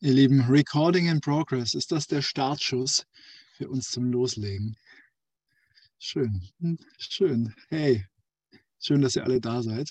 [0.00, 1.74] ihr Lieben, Recording in Progress.
[1.74, 3.06] Ist das der Startschuss
[3.56, 4.76] für uns zum Loslegen?
[5.98, 7.54] Schön, hm, schön.
[7.68, 8.06] Hey,
[8.80, 9.90] schön, dass ihr alle da seid.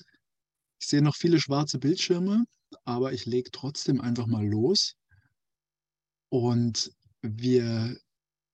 [0.79, 2.45] Ich sehe noch viele schwarze Bildschirme,
[2.85, 4.95] aber ich lege trotzdem einfach mal los.
[6.29, 6.91] Und
[7.21, 7.97] wir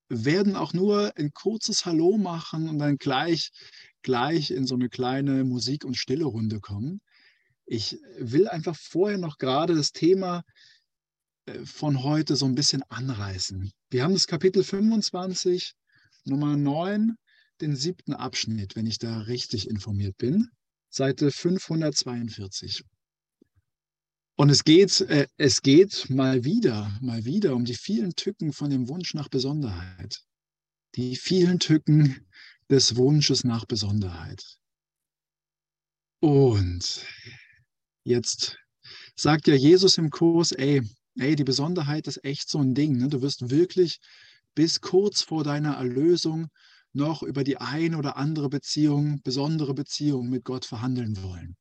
[0.10, 3.52] werden auch nur ein kurzes Hallo machen und dann gleich,
[4.04, 7.02] gleich in so eine kleine Musik- und Stille-Runde kommen.
[7.66, 10.44] Ich will einfach vorher noch gerade das Thema
[11.66, 13.72] von heute so ein bisschen anreißen.
[13.90, 15.74] Wir haben das Kapitel 25,
[16.26, 17.16] Nummer 9,
[17.62, 20.50] den siebten Abschnitt, wenn ich da richtig informiert bin,
[20.90, 22.84] Seite 542.
[24.36, 28.70] Und es geht, äh, es geht mal wieder, mal wieder um die vielen Tücken von
[28.70, 30.24] dem Wunsch nach Besonderheit.
[30.96, 32.26] Die vielen Tücken
[32.70, 34.44] des Wunsches nach Besonderheit.
[36.20, 37.06] Und
[38.04, 38.58] jetzt
[39.16, 40.82] sagt ja Jesus im Kurs, ey,
[41.18, 42.98] ey, die Besonderheit ist echt so ein Ding.
[42.98, 43.10] Ne?
[43.10, 44.00] Du wirst wirklich
[44.56, 46.48] bis kurz vor deiner Erlösung
[46.94, 51.56] noch über die ein oder andere Beziehung, besondere Beziehung mit Gott verhandeln wollen.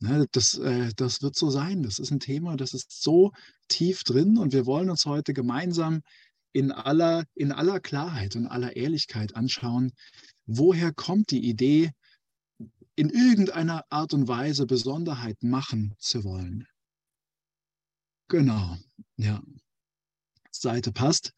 [0.00, 1.82] Ne, das, äh, das wird so sein.
[1.82, 3.32] Das ist ein Thema, das ist so
[3.68, 6.02] tief drin und wir wollen uns heute gemeinsam
[6.52, 9.92] in aller, in aller Klarheit und aller Ehrlichkeit anschauen,
[10.46, 11.90] woher kommt die Idee,
[12.96, 16.66] in irgendeiner Art und Weise Besonderheit machen zu wollen.
[18.34, 18.76] Genau,
[19.16, 19.40] ja.
[20.50, 21.32] Seite passt.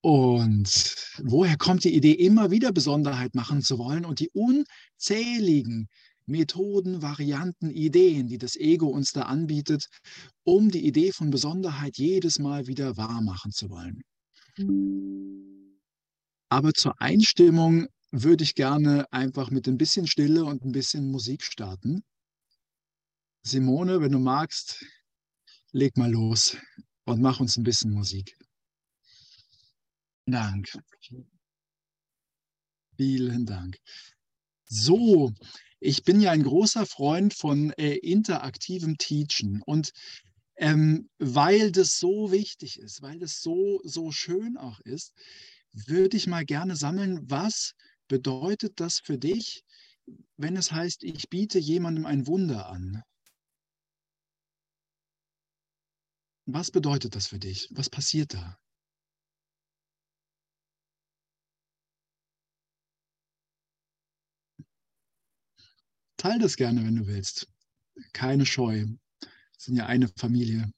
[0.00, 5.86] Und woher kommt die Idee, immer wieder Besonderheit machen zu wollen und die unzähligen
[6.26, 9.86] Methoden, Varianten, Ideen, die das Ego uns da anbietet,
[10.42, 14.02] um die Idee von Besonderheit jedes Mal wieder wahr machen zu wollen?
[16.48, 21.44] Aber zur Einstimmung würde ich gerne einfach mit ein bisschen Stille und ein bisschen Musik
[21.44, 22.02] starten.
[23.44, 24.84] Simone, wenn du magst,
[25.72, 26.56] leg mal los
[27.04, 28.36] und mach uns ein bisschen Musik.
[30.26, 30.70] Dank.
[32.96, 33.78] Vielen Dank.
[34.66, 35.32] So,
[35.80, 39.92] ich bin ja ein großer Freund von äh, interaktivem Teachen und
[40.56, 45.12] ähm, weil das so wichtig ist, weil das so, so schön auch ist,
[45.72, 47.74] würde ich mal gerne sammeln, was
[48.06, 49.64] bedeutet das für dich,
[50.36, 53.02] wenn es heißt, ich biete jemandem ein Wunder an?
[56.46, 57.68] Was bedeutet das für dich?
[57.70, 58.58] Was passiert da?
[66.16, 67.52] Teil das gerne, wenn du willst.
[68.12, 68.86] Keine Scheu.
[68.86, 70.72] Wir sind ja eine Familie.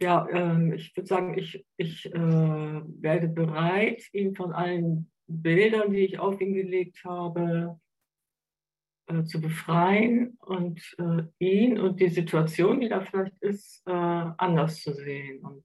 [0.00, 6.04] Ja, ähm, ich würde sagen, ich, ich äh, werde bereit, ihn von allen Bildern, die
[6.04, 7.78] ich auf ihn gelegt habe,
[9.06, 14.80] äh, zu befreien und äh, ihn und die Situation, die da vielleicht ist, äh, anders
[14.82, 15.40] zu sehen.
[15.44, 15.64] Und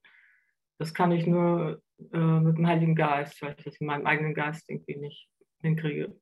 [0.80, 1.82] das kann ich nur
[2.14, 5.30] äh, mit dem Heiligen Geist, weil ich das in meinem eigenen Geist irgendwie nicht
[5.62, 6.16] hinkriege.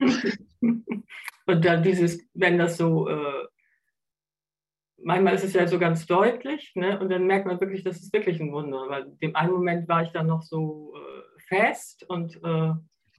[0.60, 3.46] und dann dieses, wenn das so, äh,
[4.98, 6.98] manchmal ist es ja so ganz deutlich, ne?
[7.00, 9.88] und dann merkt man wirklich, das ist wirklich ein Wunder, weil in dem einen Moment
[9.88, 12.72] war ich dann noch so äh, fest und äh,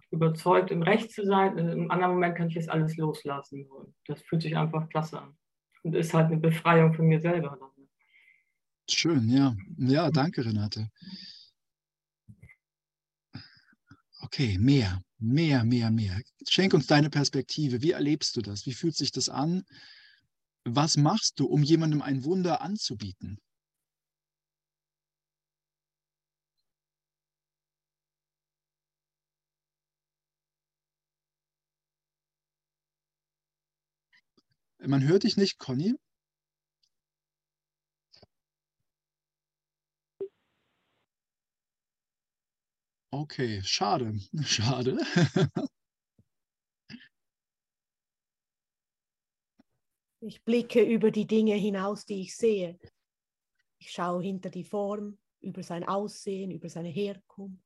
[0.09, 3.65] überzeugt, im Recht zu sein, und im anderen Moment kann ich es alles loslassen.
[3.67, 5.37] Und das fühlt sich einfach klasse an.
[5.83, 7.57] Und ist halt eine Befreiung von mir selber.
[8.89, 9.55] Schön, ja.
[9.77, 10.89] Ja, danke, Renate.
[14.21, 16.19] Okay, mehr, mehr, mehr, mehr.
[16.47, 17.81] Schenk uns deine Perspektive.
[17.81, 18.65] Wie erlebst du das?
[18.65, 19.63] Wie fühlt sich das an?
[20.65, 23.39] Was machst du, um jemandem ein Wunder anzubieten?
[34.85, 35.95] Man hört dich nicht, Conny.
[43.13, 44.13] Okay, schade,
[44.43, 44.97] schade.
[50.19, 52.77] Ich blicke über die Dinge hinaus, die ich sehe.
[53.77, 57.62] Ich schaue hinter die Form, über sein Aussehen, über seine Herkunft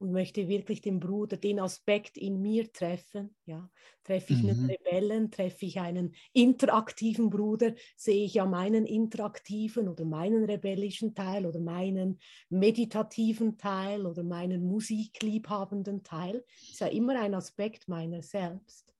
[0.00, 3.36] und möchte wirklich den Bruder, den Aspekt in mir treffen.
[3.44, 3.70] Ja,
[4.02, 4.48] treffe ich mhm.
[4.48, 11.14] einen Rebellen, treffe ich einen interaktiven Bruder, sehe ich ja meinen interaktiven oder meinen rebellischen
[11.14, 12.18] Teil oder meinen
[12.48, 16.44] meditativen Teil oder meinen musikliebhabenden Teil.
[16.62, 18.94] Ist ja immer ein Aspekt meiner selbst.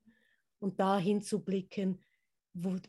[0.59, 1.99] Und dahin zu blicken,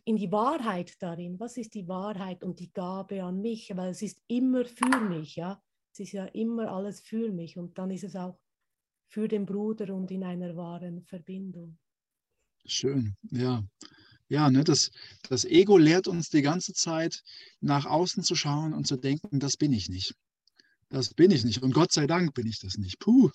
[0.04, 1.40] in die Wahrheit darin.
[1.40, 3.72] Was ist die Wahrheit und die Gabe an mich?
[3.74, 5.62] Weil es ist immer für mich, ja.
[5.94, 8.40] Es ist ja immer alles für mich und dann ist es auch
[9.10, 11.78] für den Bruder und in einer wahren Verbindung.
[12.66, 13.64] Schön, ja.
[14.30, 14.92] Ja, ne, das,
[15.28, 17.22] das Ego lehrt uns die ganze Zeit,
[17.60, 20.16] nach außen zu schauen und zu denken, das bin ich nicht.
[20.88, 21.62] Das bin ich nicht.
[21.62, 23.00] Und Gott sei Dank bin ich das nicht.
[23.00, 23.30] Puh,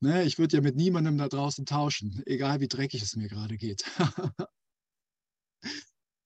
[0.00, 3.56] ne, ich würde ja mit niemandem da draußen tauschen, egal wie dreckig es mir gerade
[3.56, 3.84] geht.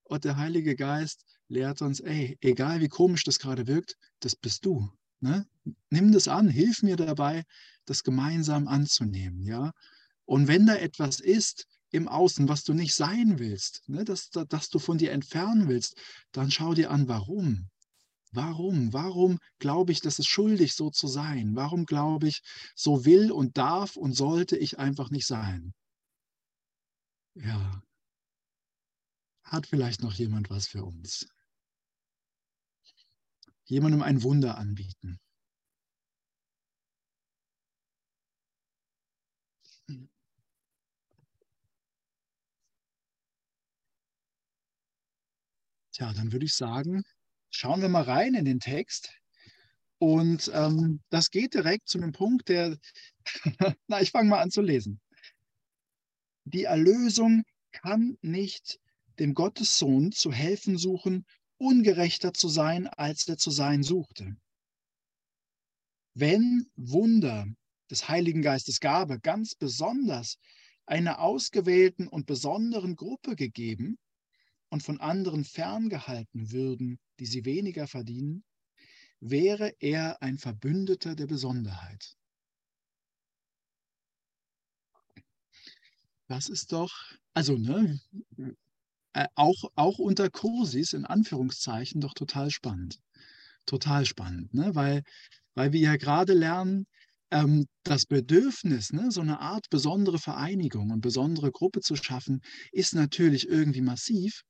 [0.04, 4.64] und der Heilige Geist lehrt uns, ey, egal wie komisch das gerade wirkt, das bist
[4.64, 4.90] du.
[5.20, 5.46] Ne?
[5.90, 7.44] Nimm das an, hilf mir dabei,
[7.84, 9.42] das gemeinsam anzunehmen.
[9.42, 9.72] Ja?
[10.24, 14.04] Und wenn da etwas ist im Außen, was du nicht sein willst, ne?
[14.04, 15.96] dass, dass du von dir entfernen willst,
[16.32, 17.68] dann schau dir an, warum.
[18.32, 18.92] Warum?
[18.92, 21.54] Warum glaube ich, dass es schuldig so zu sein?
[21.54, 22.42] Warum glaube ich,
[22.74, 25.72] so will und darf und sollte ich einfach nicht sein?
[27.34, 27.82] Ja.
[29.44, 31.26] Hat vielleicht noch jemand was für uns?
[33.66, 35.18] Jemandem ein Wunder anbieten.
[45.92, 47.04] Tja, dann würde ich sagen,
[47.50, 49.14] schauen wir mal rein in den Text.
[49.98, 52.76] Und ähm, das geht direkt zu einem Punkt, der,
[53.88, 55.00] na, ich fange mal an zu lesen.
[56.44, 58.78] Die Erlösung kann nicht
[59.18, 61.24] dem Gottessohn zu helfen suchen,
[61.58, 64.36] ungerechter zu sein, als er zu sein suchte.
[66.14, 67.46] Wenn Wunder
[67.90, 70.38] des Heiligen Geistes Gabe ganz besonders
[70.86, 73.98] einer ausgewählten und besonderen Gruppe gegeben
[74.70, 78.44] und von anderen ferngehalten würden, die sie weniger verdienen,
[79.20, 82.16] wäre er ein Verbündeter der Besonderheit.
[86.28, 86.92] Das ist doch,
[87.34, 88.00] also ne,
[89.34, 92.98] auch, auch unter Kursis in Anführungszeichen doch total spannend.
[93.66, 94.74] Total spannend, ne?
[94.74, 95.02] weil,
[95.54, 96.86] weil wir ja gerade lernen,
[97.30, 102.40] ähm, das Bedürfnis, ne, so eine Art besondere Vereinigung und besondere Gruppe zu schaffen,
[102.72, 104.42] ist natürlich irgendwie massiv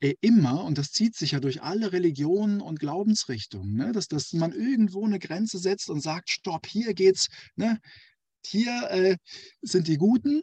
[0.00, 4.32] äh, immer, und das zieht sich ja durch alle Religionen und Glaubensrichtungen, ne, dass, dass
[4.32, 7.78] man irgendwo eine Grenze setzt und sagt, stopp, hier geht's, ne,
[8.44, 9.16] hier äh,
[9.62, 10.42] sind die Guten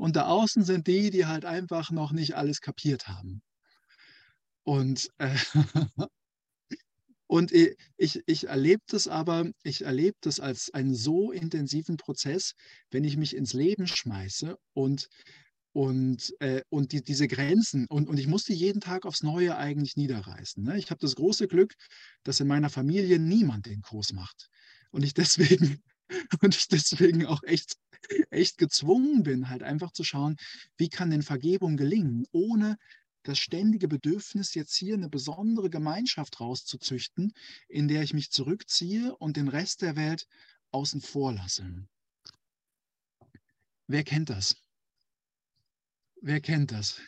[0.00, 3.42] und da außen sind die, die halt einfach noch nicht alles kapiert haben.
[4.62, 5.36] Und, äh,
[7.26, 12.54] und ich, ich erlebe das aber, ich erlebe das als einen so intensiven Prozess,
[12.90, 15.08] wenn ich mich ins Leben schmeiße und
[15.72, 19.94] und, äh, und die, diese Grenzen, und, und ich musste jeden Tag aufs Neue eigentlich
[19.94, 20.64] niederreißen.
[20.64, 20.76] Ne?
[20.76, 21.74] Ich habe das große Glück,
[22.24, 24.48] dass in meiner Familie niemand den Kurs macht.
[24.90, 25.80] Und ich deswegen,
[26.42, 27.76] und ich deswegen auch echt,
[28.30, 30.36] echt gezwungen bin, halt einfach zu schauen,
[30.76, 32.76] wie kann denn Vergebung gelingen, ohne
[33.22, 37.32] das ständige Bedürfnis, jetzt hier eine besondere Gemeinschaft rauszuzüchten,
[37.68, 40.26] in der ich mich zurückziehe und den Rest der Welt
[40.70, 41.86] außen vor lasse.
[43.86, 44.56] Wer kennt das?
[46.22, 47.00] Wer kennt das?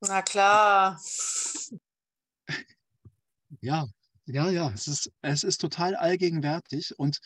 [0.00, 1.00] Na klar.
[3.60, 3.86] Ja,
[4.26, 7.20] ja, ja, es ist, es ist total allgegenwärtig und,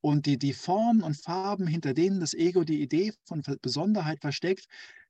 [0.00, 4.66] und die, die Formen und Farben, hinter denen das Ego die Idee von Besonderheit versteckt,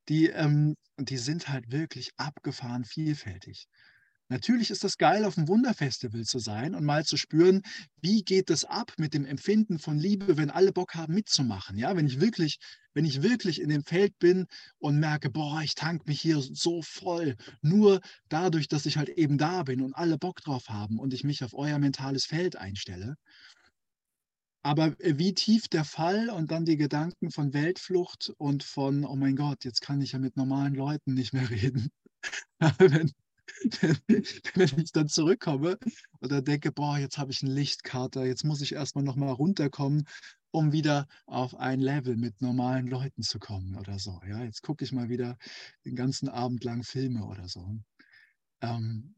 [0.09, 3.67] die, ähm, die sind halt wirklich abgefahren vielfältig.
[4.29, 7.63] Natürlich ist das geil, auf einem Wunderfestival zu sein und mal zu spüren,
[8.01, 11.79] wie geht es ab mit dem Empfinden von Liebe, wenn alle Bock haben mitzumachen.
[11.79, 12.59] Ja, wenn ich wirklich,
[12.93, 14.47] wenn ich wirklich in dem Feld bin
[14.79, 19.39] und merke, boah, ich tank mich hier so voll, nur dadurch, dass ich halt eben
[19.39, 23.15] da bin und alle Bock drauf haben und ich mich auf euer mentales Feld einstelle.
[24.67, 29.15] Aber äh, wie tief der Fall und dann die Gedanken von Weltflucht und von, oh
[29.15, 31.89] mein Gott, jetzt kann ich ja mit normalen Leuten nicht mehr reden.
[32.79, 33.13] wenn,
[34.55, 35.79] wenn ich dann zurückkomme
[36.21, 40.03] dann denke, boah, jetzt habe ich einen Lichtkater, jetzt muss ich erstmal nochmal runterkommen,
[40.51, 44.21] um wieder auf ein Level mit normalen Leuten zu kommen oder so.
[44.29, 45.39] Ja, jetzt gucke ich mal wieder
[45.85, 47.65] den ganzen Abend lang Filme oder so.
[48.63, 49.15] Ähm,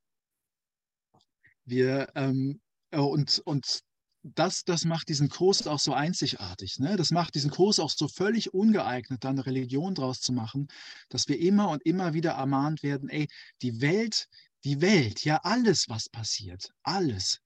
[1.65, 2.61] wir ähm,
[2.93, 3.88] oh, und, und
[4.23, 6.79] das, das macht diesen Kurs auch so einzigartig.
[6.79, 6.97] Ne?
[6.97, 10.69] Das macht diesen Kurs auch so völlig ungeeignet, da eine Religion draus zu machen,
[11.09, 13.29] dass wir immer und immer wieder ermahnt werden, ey,
[13.63, 14.29] die Welt,
[14.65, 17.41] die Welt, ja, alles, was passiert, alles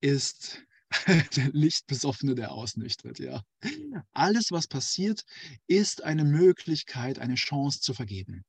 [0.00, 0.62] ist
[1.36, 3.42] der Lichtbesoffene, der ausnüchtert, ja.
[4.12, 5.24] Alles, was passiert,
[5.66, 8.44] ist eine Möglichkeit, eine Chance zu vergeben.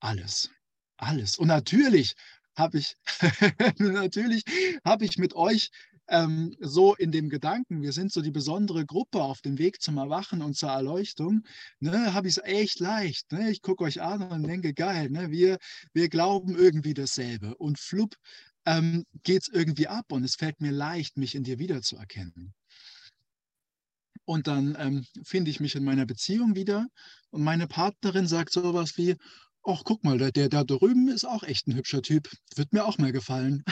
[0.00, 0.50] Alles.
[0.96, 1.38] Alles.
[1.38, 2.14] Und natürlich
[2.56, 2.96] habe ich,
[3.78, 4.44] natürlich
[4.84, 5.70] habe ich mit euch
[6.10, 9.96] ähm, so in dem Gedanken, wir sind so die besondere Gruppe auf dem Weg zum
[9.96, 11.44] Erwachen und zur Erleuchtung,
[11.78, 13.30] ne, habe ich es echt leicht.
[13.32, 13.50] Ne?
[13.50, 15.30] Ich gucke euch an und denke, geil, ne?
[15.30, 15.58] wir,
[15.94, 17.56] wir glauben irgendwie dasselbe.
[17.56, 18.16] Und flupp
[18.66, 22.54] ähm, geht es irgendwie ab und es fällt mir leicht, mich in dir wiederzuerkennen.
[24.24, 26.86] Und dann ähm, finde ich mich in meiner Beziehung wieder
[27.30, 29.16] und meine Partnerin sagt sowas wie,
[29.64, 32.84] ach guck mal, der, der da drüben ist auch echt ein hübscher Typ, wird mir
[32.84, 33.64] auch mal gefallen.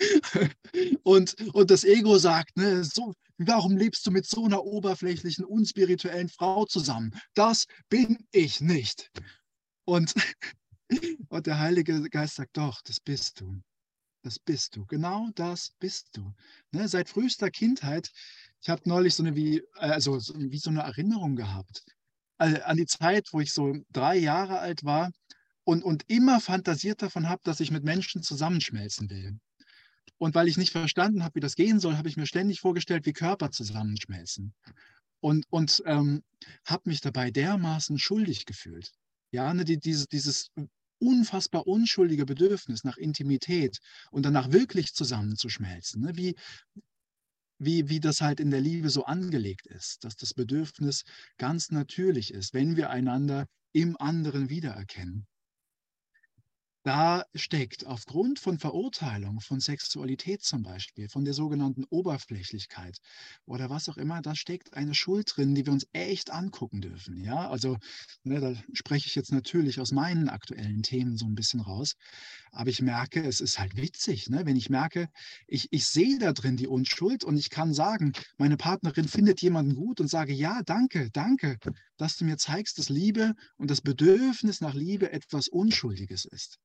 [1.02, 6.28] und, und das Ego sagt, ne, so, warum lebst du mit so einer oberflächlichen, unspirituellen
[6.28, 7.12] Frau zusammen?
[7.34, 9.10] Das bin ich nicht.
[9.84, 10.14] Und,
[11.28, 13.62] und der Heilige Geist sagt, doch, das bist du.
[14.22, 14.86] Das bist du.
[14.86, 16.32] Genau das bist du.
[16.70, 18.10] Ne, seit frühester Kindheit,
[18.60, 21.84] ich habe neulich so eine, wie, also, wie so eine Erinnerung gehabt
[22.38, 25.10] äh, an die Zeit, wo ich so drei Jahre alt war
[25.64, 29.38] und, und immer fantasiert davon habe, dass ich mit Menschen zusammenschmelzen will.
[30.22, 33.06] Und weil ich nicht verstanden habe, wie das gehen soll, habe ich mir ständig vorgestellt,
[33.06, 34.54] wie Körper zusammenschmelzen.
[35.18, 36.22] Und, und ähm,
[36.64, 38.92] habe mich dabei dermaßen schuldig gefühlt.
[39.32, 40.50] Ja, ne, die, dieses, dieses
[41.00, 43.78] unfassbar unschuldige Bedürfnis nach Intimität
[44.12, 46.02] und danach wirklich zusammenzuschmelzen.
[46.02, 46.12] Ne?
[46.14, 46.36] Wie,
[47.58, 51.02] wie, wie das halt in der Liebe so angelegt ist, dass das Bedürfnis
[51.36, 55.26] ganz natürlich ist, wenn wir einander im anderen wiedererkennen
[56.84, 62.98] da steckt aufgrund von Verurteilung von Sexualität zum Beispiel, von der sogenannten Oberflächlichkeit
[63.46, 67.22] oder was auch immer, da steckt eine Schuld drin, die wir uns echt angucken dürfen.
[67.22, 67.78] Ja, also
[68.24, 71.94] ne, da spreche ich jetzt natürlich aus meinen aktuellen Themen so ein bisschen raus,
[72.50, 74.44] aber ich merke, es ist halt witzig, ne?
[74.44, 75.08] wenn ich merke,
[75.46, 79.76] ich, ich sehe da drin die Unschuld und ich kann sagen, meine Partnerin findet jemanden
[79.76, 81.58] gut und sage, ja, danke, danke,
[81.96, 86.58] dass du mir zeigst, dass Liebe und das Bedürfnis nach Liebe etwas Unschuldiges ist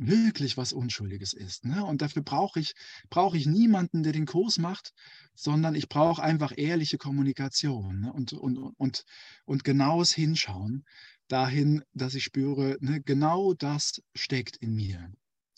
[0.00, 1.64] wirklich was Unschuldiges ist.
[1.66, 1.84] Ne?
[1.84, 2.72] Und dafür brauche ich,
[3.10, 4.92] brauche ich niemanden, der den Kurs macht,
[5.34, 8.12] sondern ich brauche einfach ehrliche Kommunikation ne?
[8.12, 9.04] und, und, und,
[9.44, 10.84] und genaues Hinschauen
[11.28, 15.12] dahin, dass ich spüre, ne, genau das steckt in mir.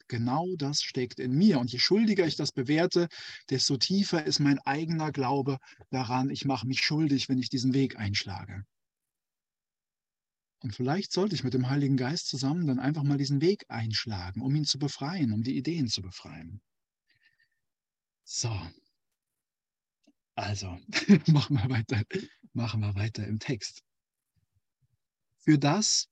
[0.09, 1.59] Genau das steckt in mir.
[1.59, 3.09] Und je schuldiger ich das bewerte,
[3.49, 5.59] desto tiefer ist mein eigener Glaube
[5.91, 8.65] daran, ich mache mich schuldig, wenn ich diesen Weg einschlage.
[10.63, 14.41] Und vielleicht sollte ich mit dem Heiligen Geist zusammen dann einfach mal diesen Weg einschlagen,
[14.41, 16.63] um ihn zu befreien, um die Ideen zu befreien.
[18.23, 18.57] So.
[20.37, 20.79] Also,
[21.27, 22.03] machen wir weiter,
[22.53, 23.83] machen wir weiter im Text.
[25.39, 26.09] Für das,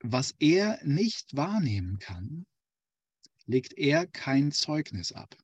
[0.00, 2.46] was er nicht wahrnehmen kann,
[3.46, 5.36] legt er kein Zeugnis ab.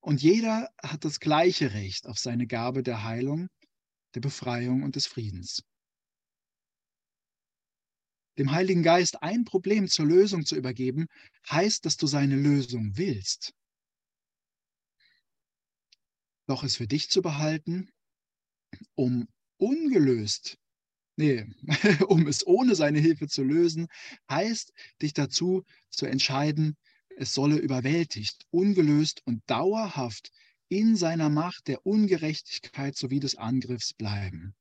[0.00, 3.48] Und jeder hat das gleiche Recht auf seine Gabe der Heilung,
[4.14, 5.62] der Befreiung und des Friedens
[8.38, 11.06] dem Heiligen Geist ein Problem zur Lösung zu übergeben,
[11.50, 13.54] heißt, dass du seine Lösung willst.
[16.46, 17.90] Doch es für dich zu behalten,
[18.94, 19.26] um
[19.56, 20.58] ungelöst,
[21.16, 21.46] nee,
[22.08, 23.88] um es ohne seine Hilfe zu lösen,
[24.30, 26.76] heißt, dich dazu zu entscheiden,
[27.16, 30.30] es solle überwältigt, ungelöst und dauerhaft
[30.68, 34.54] in seiner Macht der Ungerechtigkeit sowie des Angriffs bleiben.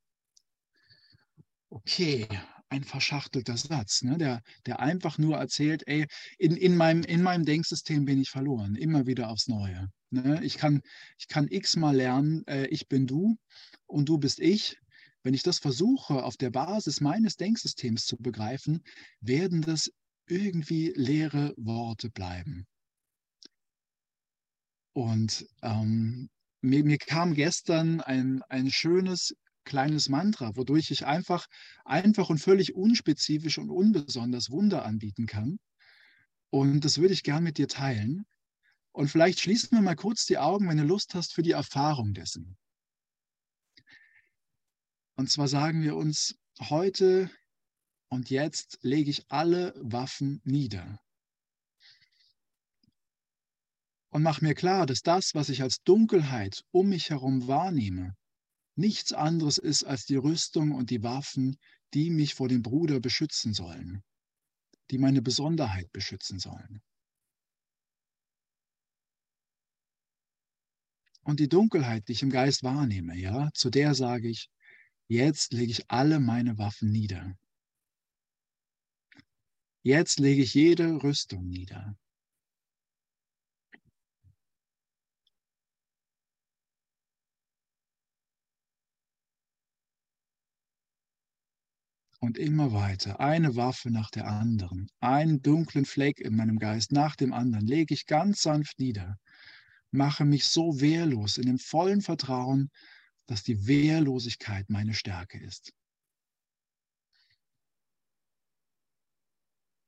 [1.69, 2.27] Okay,
[2.69, 4.17] ein verschachtelter Satz, ne?
[4.17, 6.07] der, der einfach nur erzählt, ey,
[6.37, 9.89] in, in, meinem, in meinem Denksystem bin ich verloren, immer wieder aufs Neue.
[10.09, 10.39] Ne?
[10.43, 10.81] Ich, kann,
[11.17, 13.37] ich kann x-mal lernen, äh, ich bin du
[13.85, 14.77] und du bist ich.
[15.23, 18.83] Wenn ich das versuche, auf der Basis meines Denksystems zu begreifen,
[19.21, 19.91] werden das
[20.27, 22.67] irgendwie leere Worte bleiben.
[24.93, 26.29] Und ähm,
[26.61, 31.47] mir, mir, kam gestern ein, ein schönes kleines Mantra, wodurch ich einfach,
[31.83, 35.59] einfach und völlig unspezifisch und unbesonders Wunder anbieten kann.
[36.49, 38.25] Und das würde ich gern mit dir teilen.
[38.93, 42.13] Und vielleicht schließen wir mal kurz die Augen, wenn du Lust hast, für die Erfahrung
[42.13, 42.57] dessen.
[45.17, 47.29] Und zwar sagen wir uns, heute
[48.09, 50.99] und jetzt lege ich alle Waffen nieder.
[54.09, 58.15] Und mache mir klar, dass das, was ich als Dunkelheit um mich herum wahrnehme,
[58.75, 61.57] nichts anderes ist als die Rüstung und die Waffen,
[61.93, 64.03] die mich vor dem Bruder beschützen sollen,
[64.91, 66.81] die meine Besonderheit beschützen sollen.
[71.23, 74.49] Und die Dunkelheit, die ich im Geist wahrnehme, ja, zu der sage ich,
[75.07, 77.35] jetzt lege ich alle meine Waffen nieder.
[79.81, 81.97] Jetzt lege ich jede Rüstung nieder.
[92.25, 97.15] Und immer weiter, eine Waffe nach der anderen, einen dunklen Fleck in meinem Geist nach
[97.15, 99.17] dem anderen, lege ich ganz sanft nieder,
[99.91, 102.71] mache mich so wehrlos in dem vollen Vertrauen,
[103.27, 105.71] dass die Wehrlosigkeit meine Stärke ist.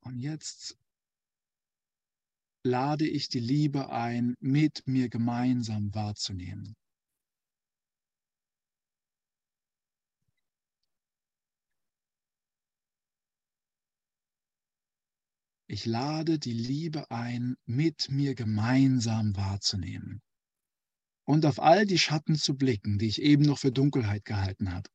[0.00, 0.78] Und jetzt
[2.62, 6.77] lade ich die Liebe ein, mit mir gemeinsam wahrzunehmen.
[15.78, 20.22] Ich lade die Liebe ein, mit mir gemeinsam wahrzunehmen
[21.24, 24.90] und auf all die Schatten zu blicken, die ich eben noch für Dunkelheit gehalten habe.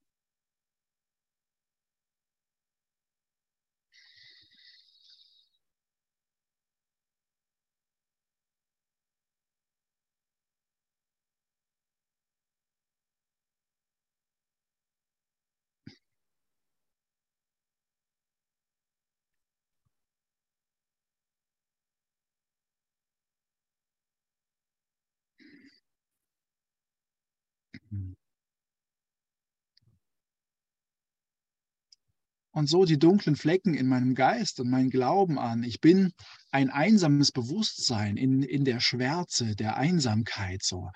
[32.54, 35.64] Und so die dunklen Flecken in meinem Geist und meinen Glauben an.
[35.64, 36.14] Ich bin
[36.52, 40.62] ein einsames Bewusstsein in, in der Schwärze, der Einsamkeit.
[40.62, 40.92] So.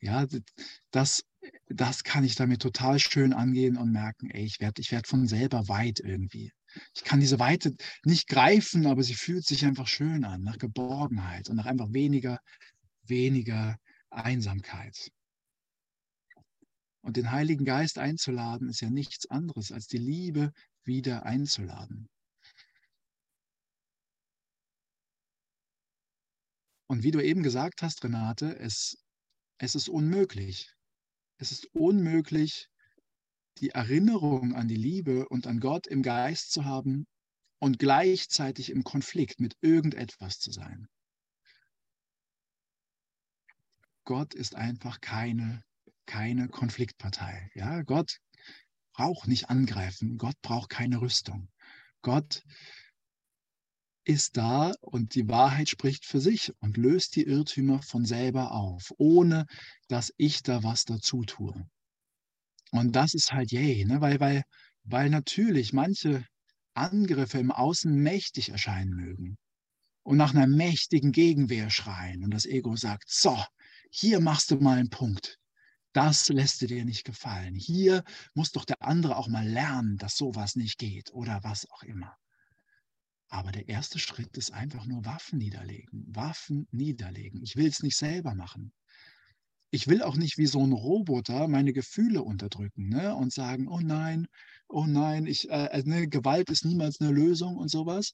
[0.00, 0.26] Ja,
[0.90, 1.22] das,
[1.68, 5.28] das kann ich damit total schön angehen und merken, ey, ich werde ich werd von
[5.28, 6.50] selber weit irgendwie.
[6.94, 11.50] Ich kann diese Weite nicht greifen, aber sie fühlt sich einfach schön an, nach Geborgenheit
[11.50, 12.38] und nach einfach weniger,
[13.02, 13.76] weniger
[14.08, 15.10] Einsamkeit.
[17.02, 20.52] Und den Heiligen Geist einzuladen, ist ja nichts anderes als die Liebe
[20.84, 22.08] wieder einzuladen.
[26.88, 28.98] Und wie du eben gesagt hast, Renate, es,
[29.58, 30.74] es ist unmöglich.
[31.38, 32.68] Es ist unmöglich,
[33.58, 37.06] die Erinnerung an die Liebe und an Gott im Geist zu haben
[37.60, 40.86] und gleichzeitig im Konflikt mit irgendetwas zu sein.
[44.04, 45.62] Gott ist einfach keine,
[46.06, 47.50] keine Konfliktpartei.
[47.54, 48.18] Ja, Gott
[48.92, 50.18] braucht nicht angreifen.
[50.18, 51.48] Gott braucht keine Rüstung.
[52.02, 52.42] Gott
[54.04, 58.92] ist da und die Wahrheit spricht für sich und löst die Irrtümer von selber auf,
[58.98, 59.46] ohne
[59.88, 61.54] dass ich da was dazu tue.
[62.72, 64.00] Und das ist halt yay, ne?
[64.00, 64.42] weil, weil,
[64.84, 66.26] weil natürlich manche
[66.74, 69.36] Angriffe im Außen mächtig erscheinen mögen
[70.02, 73.38] und nach einer mächtigen Gegenwehr schreien und das Ego sagt, so,
[73.90, 75.38] hier machst du mal einen Punkt.
[75.92, 77.54] Das lässt dir nicht gefallen.
[77.54, 78.02] Hier
[78.34, 82.16] muss doch der andere auch mal lernen, dass sowas nicht geht oder was auch immer.
[83.28, 86.04] Aber der erste Schritt ist einfach nur Waffen niederlegen.
[86.08, 87.42] Waffen niederlegen.
[87.42, 88.72] Ich will es nicht selber machen.
[89.70, 93.14] Ich will auch nicht wie so ein Roboter meine Gefühle unterdrücken ne?
[93.14, 94.26] und sagen, oh nein,
[94.68, 98.12] oh nein, ich, äh, äh ne, Gewalt ist niemals eine Lösung und sowas.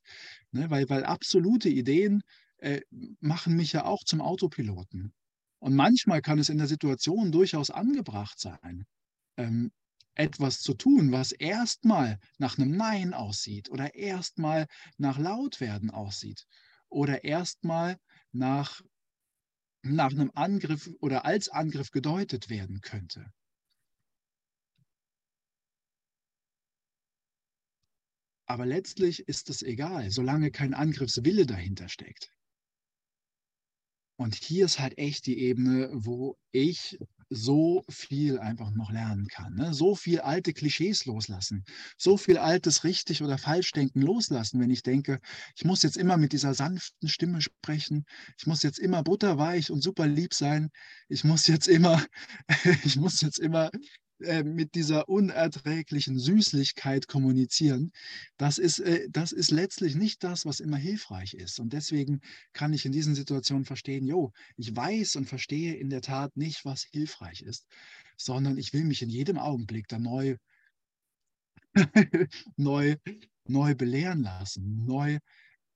[0.52, 0.70] Ne?
[0.70, 2.22] Weil, weil absolute Ideen
[2.58, 2.80] äh,
[3.20, 5.12] machen mich ja auch zum Autopiloten.
[5.60, 8.86] Und manchmal kann es in der Situation durchaus angebracht sein,
[9.36, 9.72] ähm,
[10.14, 14.66] etwas zu tun, was erstmal nach einem Nein aussieht oder erstmal
[14.96, 16.46] nach Lautwerden aussieht
[16.88, 17.98] oder erstmal
[18.32, 18.80] nach,
[19.82, 23.32] nach einem Angriff oder als Angriff gedeutet werden könnte.
[28.46, 32.32] Aber letztlich ist es egal, solange kein Angriffswille dahinter steckt.
[34.18, 36.98] Und hier ist halt echt die Ebene, wo ich
[37.30, 39.54] so viel einfach noch lernen kann.
[39.54, 39.72] Ne?
[39.72, 41.64] So viel alte Klischees loslassen,
[41.96, 45.20] so viel altes richtig oder falsch denken loslassen, wenn ich denke,
[45.54, 48.06] ich muss jetzt immer mit dieser sanften Stimme sprechen,
[48.38, 50.70] ich muss jetzt immer butterweich und super lieb sein,
[51.08, 52.02] ich muss jetzt immer,
[52.84, 53.70] ich muss jetzt immer
[54.20, 57.92] äh, mit dieser unerträglichen Süßlichkeit kommunizieren,
[58.36, 61.60] das ist, äh, das ist letztlich nicht das, was immer hilfreich ist.
[61.60, 62.20] Und deswegen
[62.52, 66.64] kann ich in diesen Situationen verstehen, jo, ich weiß und verstehe in der Tat nicht,
[66.64, 67.66] was hilfreich ist,
[68.16, 70.36] sondern ich will mich in jedem Augenblick da neu,
[72.56, 72.96] neu,
[73.46, 75.18] neu belehren lassen, neu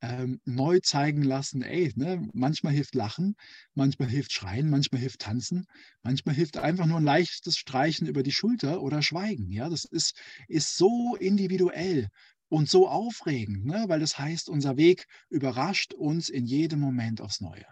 [0.03, 3.37] ähm, neu zeigen lassen, ey, ne, manchmal hilft Lachen,
[3.75, 5.65] manchmal hilft Schreien, manchmal hilft Tanzen,
[6.03, 9.51] manchmal hilft einfach nur ein leichtes Streichen über die Schulter oder Schweigen.
[9.53, 12.09] Ja, das ist, ist so individuell
[12.49, 17.41] und so aufregend, ne, weil das heißt, unser Weg überrascht uns in jedem Moment aufs
[17.41, 17.65] Neue.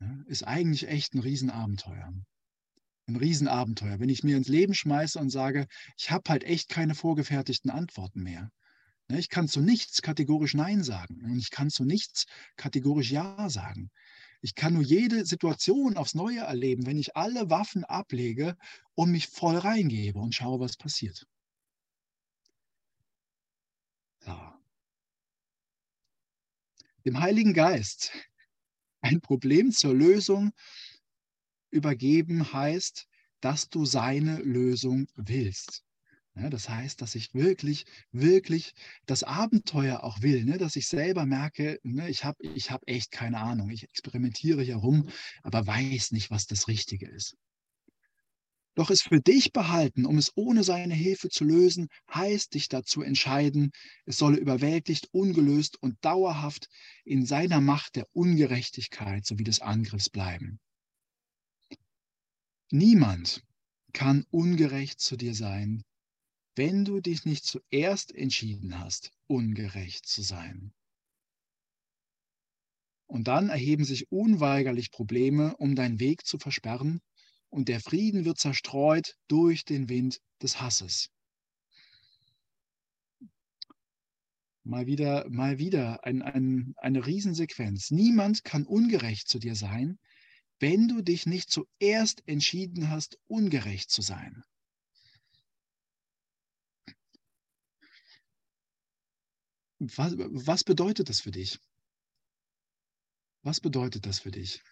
[0.00, 2.12] Ja, ist eigentlich echt ein Riesenabenteuer
[3.08, 3.98] ein Riesenabenteuer.
[3.98, 5.66] Wenn ich mir ins Leben schmeiße und sage,
[5.98, 8.50] ich habe halt echt keine vorgefertigten Antworten mehr.
[9.12, 12.24] Ne, ich kann zu nichts kategorisch Nein sagen und ich kann zu nichts
[12.56, 13.90] kategorisch Ja sagen.
[14.40, 18.56] Ich kann nur jede Situation aufs Neue erleben, wenn ich alle Waffen ablege
[18.94, 21.26] und mich voll reingebe und schaue, was passiert.
[24.20, 24.34] So.
[27.04, 28.12] Dem Heiligen Geist
[29.02, 30.52] ein Problem zur Lösung
[31.68, 33.06] übergeben heißt,
[33.42, 35.84] dass du seine Lösung willst.
[36.34, 38.72] Ne, das heißt, dass ich wirklich, wirklich
[39.04, 40.56] das Abenteuer auch will, ne?
[40.56, 43.68] dass ich selber merke, ne, ich habe ich hab echt keine Ahnung.
[43.68, 45.08] Ich experimentiere hier rum,
[45.42, 47.36] aber weiß nicht, was das Richtige ist.
[48.74, 53.02] Doch es für dich behalten, um es ohne seine Hilfe zu lösen, heißt dich dazu
[53.02, 53.70] entscheiden,
[54.06, 56.68] es solle überwältigt, ungelöst und dauerhaft
[57.04, 60.58] in seiner Macht der Ungerechtigkeit sowie des Angriffs bleiben.
[62.70, 63.42] Niemand
[63.92, 65.82] kann ungerecht zu dir sein,
[66.54, 70.72] wenn du dich nicht zuerst entschieden hast, ungerecht zu sein.
[73.06, 77.00] Und dann erheben sich unweigerlich Probleme, um deinen Weg zu versperren,
[77.50, 81.10] und der Frieden wird zerstreut durch den Wind des Hasses.
[84.64, 87.90] Mal wieder, mal wieder ein, ein, eine Riesensequenz.
[87.90, 89.98] Niemand kann ungerecht zu dir sein,
[90.60, 94.44] wenn du dich nicht zuerst entschieden hast, ungerecht zu sein.
[99.82, 101.58] Was, was bedeutet das für dich?
[103.42, 104.62] Was bedeutet das für dich?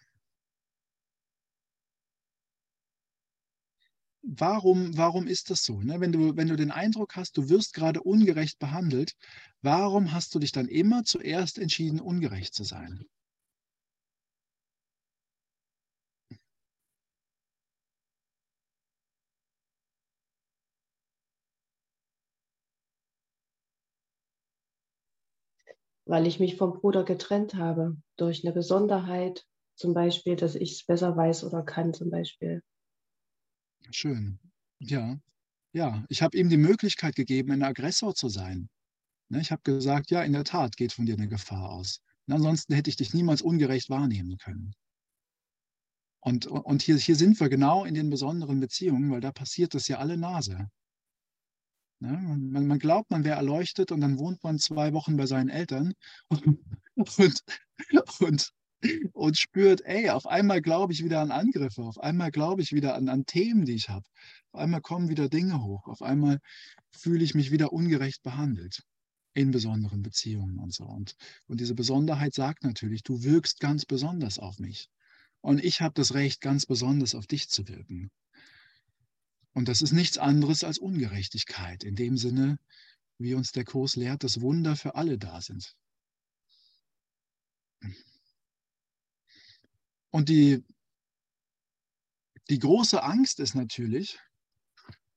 [4.23, 5.81] Warum, warum ist das so?
[5.81, 5.99] Ne?
[5.99, 9.17] Wenn, du, wenn du den Eindruck hast, du wirst gerade ungerecht behandelt,
[9.61, 13.03] warum hast du dich dann immer zuerst entschieden, ungerecht zu sein?
[26.11, 29.45] Weil ich mich vom Bruder getrennt habe durch eine Besonderheit,
[29.75, 32.61] zum Beispiel, dass ich es besser weiß oder kann, zum Beispiel.
[33.91, 34.37] Schön.
[34.79, 35.17] Ja,
[35.71, 36.03] ja.
[36.09, 38.67] Ich habe ihm die Möglichkeit gegeben, ein Aggressor zu sein.
[39.29, 42.01] Ne, ich habe gesagt, ja, in der Tat geht von dir eine Gefahr aus.
[42.27, 44.73] ansonsten hätte ich dich niemals ungerecht wahrnehmen können.
[46.19, 49.87] Und, und hier, hier sind wir genau in den besonderen Beziehungen, weil da passiert das
[49.87, 50.67] ja alle Nase.
[52.01, 52.19] Ne?
[52.19, 55.93] Man, man, glaubt, man wäre erleuchtet und dann wohnt man zwei Wochen bei seinen Eltern
[56.29, 56.43] und,
[56.95, 57.43] und,
[58.19, 58.51] und,
[59.13, 62.95] und spürt, ey, auf einmal glaube ich wieder an Angriffe, auf einmal glaube ich wieder
[62.95, 64.05] an, an Themen, die ich habe,
[64.51, 66.39] auf einmal kommen wieder Dinge hoch, auf einmal
[66.91, 68.81] fühle ich mich wieder ungerecht behandelt
[69.33, 70.85] in besonderen Beziehungen und so.
[70.85, 71.15] Und,
[71.47, 74.89] und diese Besonderheit sagt natürlich, du wirkst ganz besonders auf mich.
[75.41, 78.09] Und ich habe das Recht, ganz besonders auf dich zu wirken.
[79.53, 82.57] Und das ist nichts anderes als Ungerechtigkeit, in dem Sinne,
[83.17, 85.75] wie uns der Kurs lehrt, dass Wunder für alle da sind.
[90.11, 90.63] Und die,
[92.49, 94.19] die große Angst ist natürlich,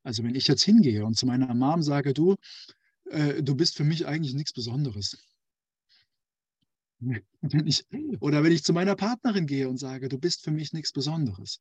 [0.02, 2.36] also wenn ich jetzt hingehe und zu meiner Mom sage, du,
[3.10, 5.18] äh, du bist für mich eigentlich nichts Besonderes.
[7.42, 7.84] Wenn ich,
[8.20, 11.60] oder wenn ich zu meiner Partnerin gehe und sage, du bist für mich nichts Besonderes.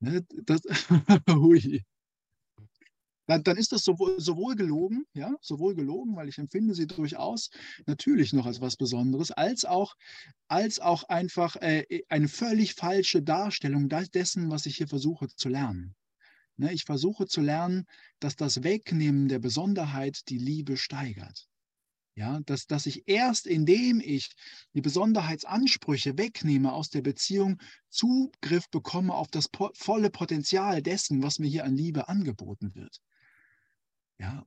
[0.00, 0.62] Ne, das.
[3.28, 7.50] Dann, dann, ist das sowohl, sowohl, gelogen, ja, sowohl gelogen, weil ich empfinde sie durchaus
[7.84, 9.96] natürlich noch als was Besonderes, als auch,
[10.46, 15.96] als auch einfach äh, eine völlig falsche Darstellung dessen, was ich hier versuche zu lernen.
[16.56, 17.86] Ne, ich versuche zu lernen,
[18.20, 21.48] dass das Wegnehmen der Besonderheit die Liebe steigert.
[22.16, 24.34] Ja, dass, dass ich erst indem ich
[24.72, 31.38] die Besonderheitsansprüche wegnehme aus der Beziehung, Zugriff bekomme auf das po volle Potenzial dessen, was
[31.38, 33.02] mir hier an Liebe angeboten wird.
[34.18, 34.46] Ja,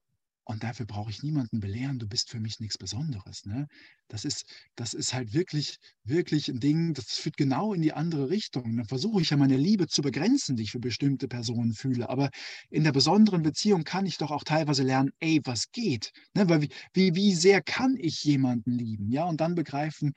[0.50, 3.46] und dafür brauche ich niemanden belehren, du bist für mich nichts Besonderes.
[3.46, 3.68] Ne?
[4.08, 8.32] Das, ist, das ist halt wirklich, wirklich ein Ding, das führt genau in die andere
[8.32, 8.76] Richtung.
[8.76, 12.10] Dann versuche ich ja meine Liebe zu begrenzen, die ich für bestimmte Personen fühle.
[12.10, 12.32] Aber
[12.72, 16.12] in der besonderen Beziehung kann ich doch auch teilweise lernen, ey, was geht?
[16.34, 16.50] Ne?
[16.50, 19.12] Weil wie, wie, wie sehr kann ich jemanden lieben?
[19.12, 20.14] Ja, und dann begreifen,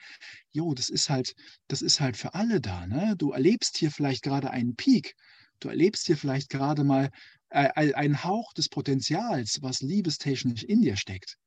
[0.51, 1.35] jo, das ist halt,
[1.69, 2.87] das ist halt für alle da.
[2.87, 3.17] Ne?
[3.19, 5.15] Du erlebst hier vielleicht gerade einen Peak.
[5.61, 7.11] Du erlebst hier vielleicht gerade mal
[7.53, 11.39] äh, ein Hauch des Potenzials, was liebestechnisch in dir steckt.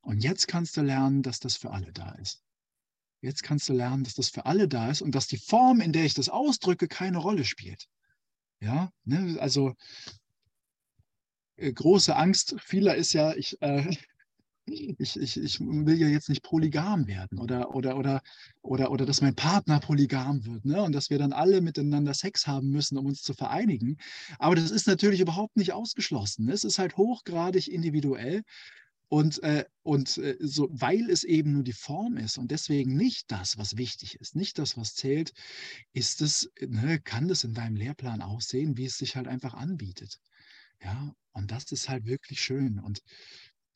[0.00, 2.42] Und jetzt kannst du lernen, dass das für alle da ist.
[3.20, 5.92] Jetzt kannst du lernen, dass das für alle da ist und dass die Form, in
[5.92, 7.86] der ich das ausdrücke, keine Rolle spielt.
[8.60, 9.38] Ja, ne?
[9.40, 9.74] also
[11.56, 13.96] äh, große Angst vieler ist ja, ich, äh,
[14.66, 18.22] ich, ich, ich will ja jetzt nicht polygam werden oder, oder, oder,
[18.62, 20.82] oder, oder dass mein Partner polygam wird ne?
[20.82, 23.98] und dass wir dann alle miteinander Sex haben müssen, um uns zu vereinigen.
[24.38, 26.46] Aber das ist natürlich überhaupt nicht ausgeschlossen.
[26.46, 26.52] Ne?
[26.52, 28.42] Es ist halt hochgradig individuell.
[29.08, 33.30] Und, äh, und äh, so, weil es eben nur die Form ist und deswegen nicht
[33.30, 35.32] das, was wichtig ist, nicht das, was zählt,
[35.92, 40.18] ist es, ne, kann das in deinem Lehrplan aussehen, wie es sich halt einfach anbietet.
[40.82, 42.78] Ja, und das ist halt wirklich schön.
[42.78, 43.02] Und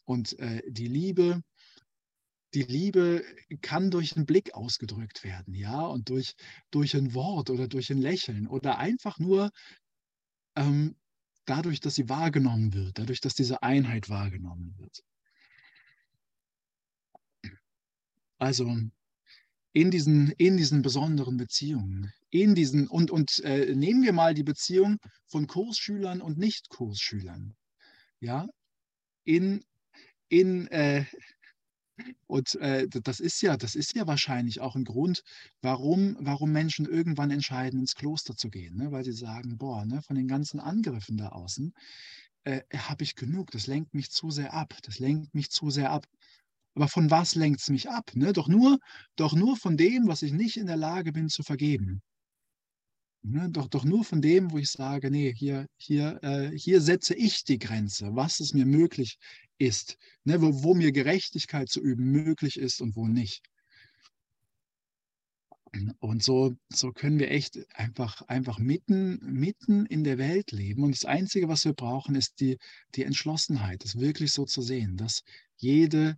[0.08, 1.42] und äh, die Liebe,
[2.54, 3.22] die Liebe
[3.60, 6.34] kann durch einen Blick ausgedrückt werden, ja, und durch,
[6.70, 9.50] durch ein Wort oder durch ein Lächeln oder einfach nur
[10.56, 10.96] ähm,
[11.44, 15.04] dadurch, dass sie wahrgenommen wird, dadurch, dass diese Einheit wahrgenommen wird.
[18.38, 18.74] Also
[19.74, 24.42] in diesen, in diesen besonderen Beziehungen, in diesen, und, und äh, nehmen wir mal die
[24.42, 27.54] Beziehung von Kursschülern und Nicht-Kursschülern.
[28.20, 28.48] Ja,
[29.24, 29.62] in,
[30.28, 31.04] in äh,
[32.26, 35.22] und äh, das ist ja, das ist ja wahrscheinlich auch ein Grund,
[35.62, 38.92] warum, warum Menschen irgendwann entscheiden, ins Kloster zu gehen, ne?
[38.92, 41.72] weil sie sagen, boah, ne, von den ganzen Angriffen da außen
[42.44, 45.90] äh, habe ich genug, das lenkt mich zu sehr ab, das lenkt mich zu sehr
[45.90, 46.06] ab.
[46.74, 48.12] Aber von was lenkt es mich ab?
[48.14, 48.32] Ne?
[48.32, 48.78] Doch, nur,
[49.16, 52.02] doch nur von dem, was ich nicht in der Lage bin zu vergeben.
[53.22, 53.48] Ne?
[53.50, 57.44] Doch, doch nur von dem, wo ich sage, nee, hier, hier, äh, hier setze ich
[57.44, 59.18] die Grenze, was es mir möglich
[59.58, 60.40] ist, ne?
[60.40, 63.42] wo, wo mir Gerechtigkeit zu üben möglich ist und wo nicht.
[65.98, 70.82] Und so, so können wir echt einfach, einfach mitten, mitten in der Welt leben.
[70.82, 72.58] Und das Einzige, was wir brauchen, ist die,
[72.94, 75.22] die Entschlossenheit, es wirklich so zu sehen, dass
[75.56, 76.16] jede,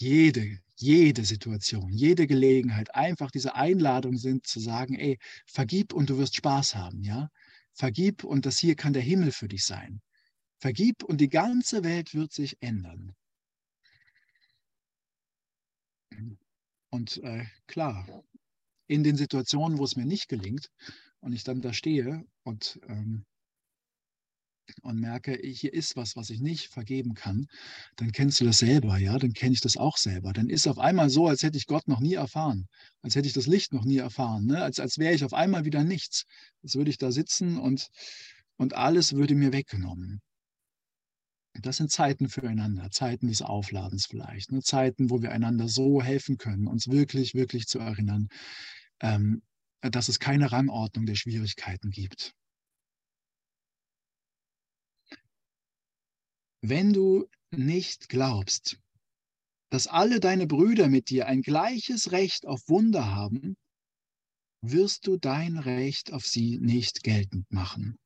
[0.00, 6.18] jede, jede Situation, jede Gelegenheit einfach diese Einladung sind zu sagen, ey, vergib und du
[6.18, 7.30] wirst Spaß haben, ja?
[7.72, 10.00] Vergib und das hier kann der Himmel für dich sein.
[10.58, 13.14] Vergib und die ganze Welt wird sich ändern.
[16.90, 18.24] Und äh, klar,
[18.86, 20.70] in den Situationen, wo es mir nicht gelingt
[21.20, 23.26] und ich dann da stehe und ähm,
[24.82, 27.46] und merke, hier ist was, was ich nicht vergeben kann,
[27.96, 30.32] dann kennst du das selber, ja, dann kenne ich das auch selber.
[30.32, 32.68] Dann ist auf einmal so, als hätte ich Gott noch nie erfahren,
[33.02, 34.62] als hätte ich das Licht noch nie erfahren, ne?
[34.62, 36.24] als, als wäre ich auf einmal wieder nichts.
[36.62, 37.88] Als würde ich da sitzen und,
[38.56, 40.20] und alles würde mir weggenommen.
[41.62, 44.60] Das sind Zeiten füreinander, Zeiten des Aufladens vielleicht, ne?
[44.60, 48.28] Zeiten, wo wir einander so helfen können, uns wirklich, wirklich zu erinnern,
[49.00, 49.42] ähm,
[49.80, 52.34] dass es keine Rangordnung der Schwierigkeiten gibt.
[56.68, 58.80] Wenn du nicht glaubst,
[59.70, 63.56] dass alle deine Brüder mit dir ein gleiches Recht auf Wunder haben,
[64.62, 67.98] wirst du dein Recht auf sie nicht geltend machen,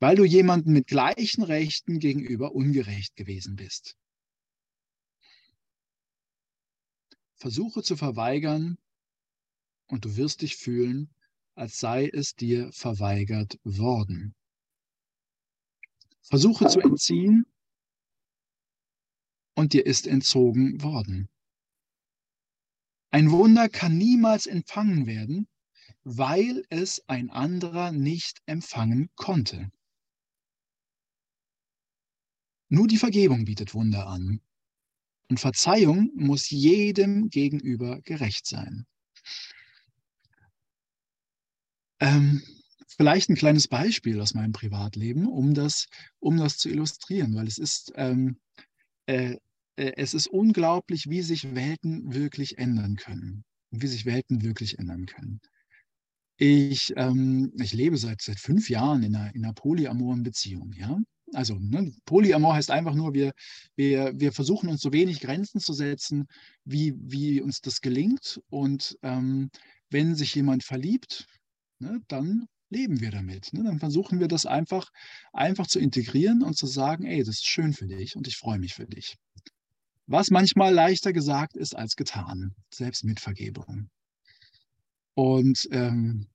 [0.00, 3.96] weil du jemanden mit gleichen Rechten gegenüber ungerecht gewesen bist.
[7.36, 8.78] Versuche zu verweigern
[9.86, 11.14] und du wirst dich fühlen,
[11.54, 14.34] als sei es dir verweigert worden.
[16.24, 17.46] Versuche zu entziehen
[19.54, 21.28] und dir ist entzogen worden.
[23.10, 25.46] Ein Wunder kann niemals empfangen werden,
[26.02, 29.70] weil es ein anderer nicht empfangen konnte.
[32.68, 34.40] Nur die Vergebung bietet Wunder an.
[35.30, 38.86] Und Verzeihung muss jedem gegenüber gerecht sein.
[42.00, 42.42] Ähm,
[42.96, 45.86] vielleicht ein kleines Beispiel aus meinem Privatleben, um das,
[46.20, 48.38] um das zu illustrieren, weil es ist, ähm,
[49.06, 49.36] äh,
[49.76, 53.44] äh, es ist unglaublich, wie sich Welten wirklich ändern können.
[53.70, 55.40] Wie sich Welten wirklich ändern können.
[56.36, 60.72] Ich, ähm, ich lebe seit, seit fünf Jahren in einer, in einer polyamoren Beziehung.
[60.76, 60.98] Ja?
[61.32, 63.32] Also ne, Polyamor heißt einfach nur, wir,
[63.76, 66.26] wir, wir versuchen uns so wenig Grenzen zu setzen,
[66.64, 68.40] wie, wie uns das gelingt.
[68.50, 69.50] Und ähm,
[69.90, 71.26] wenn sich jemand verliebt,
[71.78, 73.52] ne, dann leben wir damit.
[73.52, 73.62] Ne?
[73.64, 74.90] Dann versuchen wir das einfach,
[75.32, 78.58] einfach zu integrieren und zu sagen, ey, das ist schön für dich und ich freue
[78.58, 79.16] mich für dich.
[80.06, 83.88] Was manchmal leichter gesagt ist als getan, selbst mit Vergebung.
[85.14, 86.28] Und ähm,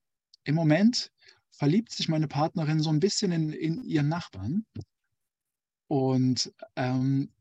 [0.44, 1.12] im Moment
[1.52, 4.66] verliebt sich meine Partnerin so ein bisschen in, in ihren Nachbarn.
[5.88, 7.32] Und ähm,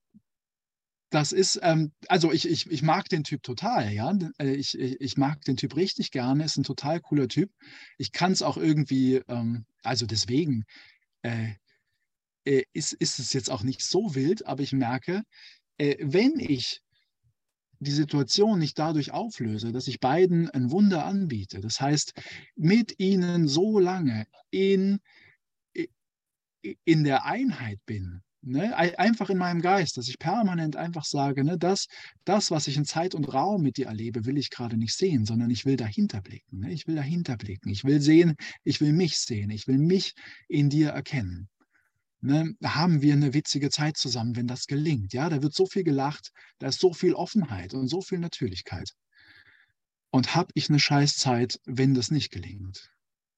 [1.11, 4.13] das ist, ähm, also ich, ich, ich mag den Typ total, ja.
[4.39, 7.51] Äh, ich, ich mag den Typ richtig gerne, ist ein total cooler Typ.
[7.97, 10.65] Ich kann es auch irgendwie, ähm, also deswegen
[11.23, 11.55] äh,
[12.45, 15.23] äh, ist, ist es jetzt auch nicht so wild, aber ich merke,
[15.79, 16.83] äh, wenn ich
[17.81, 22.13] die Situation nicht dadurch auflöse, dass ich beiden ein Wunder anbiete, das heißt,
[22.57, 24.99] mit ihnen so lange in,
[26.85, 28.75] in der Einheit bin, Ne?
[28.77, 31.87] Einfach in meinem Geist, dass ich permanent einfach sage, ne, das,
[32.25, 35.27] das, was ich in Zeit und Raum mit dir erlebe, will ich gerade nicht sehen,
[35.27, 36.61] sondern ich will dahinter blicken.
[36.61, 36.73] Ne?
[36.73, 37.69] Ich will dahinter blicken.
[37.69, 39.51] Ich will sehen, ich will mich sehen.
[39.51, 40.15] Ich will mich
[40.49, 41.51] in dir erkennen.
[42.23, 42.55] Ne?
[42.65, 45.13] Haben wir eine witzige Zeit zusammen, wenn das gelingt.
[45.13, 48.95] Ja, da wird so viel gelacht, da ist so viel Offenheit und so viel Natürlichkeit.
[50.11, 52.91] Und habe ich eine Scheißzeit, wenn das nicht gelingt?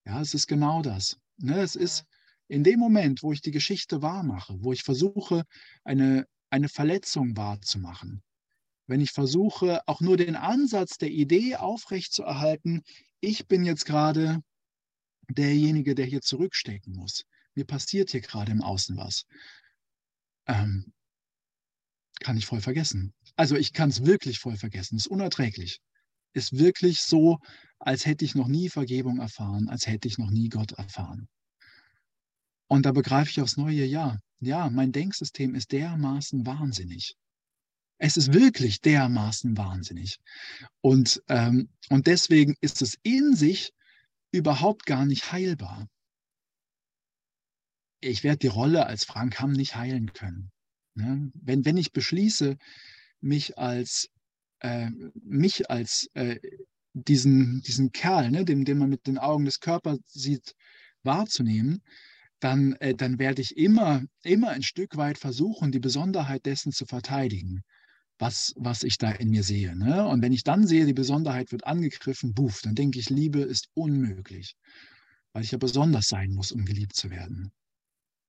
[0.07, 1.17] Ja, es ist genau das.
[1.39, 1.61] Ne?
[1.61, 2.05] Es ist
[2.51, 5.45] in dem Moment, wo ich die Geschichte wahrmache, wo ich versuche,
[5.85, 8.25] eine, eine Verletzung wahrzumachen,
[8.89, 12.83] wenn ich versuche, auch nur den Ansatz der Idee aufrechtzuerhalten,
[13.21, 14.43] ich bin jetzt gerade
[15.29, 17.25] derjenige, der hier zurückstecken muss.
[17.55, 19.27] Mir passiert hier gerade im Außen was.
[20.49, 20.93] Ähm,
[22.19, 23.15] kann ich voll vergessen.
[23.37, 24.97] Also ich kann es wirklich voll vergessen.
[24.97, 25.81] Es ist unerträglich.
[26.33, 27.39] ist wirklich so,
[27.79, 31.29] als hätte ich noch nie Vergebung erfahren, als hätte ich noch nie Gott erfahren.
[32.71, 37.17] Und da begreife ich aufs neue Jahr, ja, mein Denksystem ist dermaßen wahnsinnig.
[37.99, 40.21] Es ist wirklich dermaßen wahnsinnig.
[40.81, 43.73] Und, ähm, und deswegen ist es in sich
[44.31, 45.89] überhaupt gar nicht heilbar.
[48.01, 50.53] Ich werde die Rolle als Frank Hamm nicht heilen können.
[50.95, 51.33] Ne?
[51.35, 52.57] Wenn, wenn ich beschließe,
[53.21, 54.11] mich als,
[54.61, 56.39] äh, mich als äh,
[56.93, 60.55] diesen, diesen Kerl, ne, den, den man mit den Augen des Körpers sieht,
[61.03, 61.83] wahrzunehmen,
[62.41, 66.87] dann, äh, dann werde ich immer, immer ein Stück weit versuchen, die Besonderheit dessen zu
[66.87, 67.63] verteidigen
[68.21, 69.75] was, was ich da in mir sehe.
[69.77, 70.07] Ne?
[70.07, 73.69] Und wenn ich dann sehe, die Besonderheit wird angegriffen, buff, dann denke ich, Liebe ist
[73.75, 74.57] unmöglich,
[75.33, 77.51] weil ich ja besonders sein muss, um geliebt zu werden.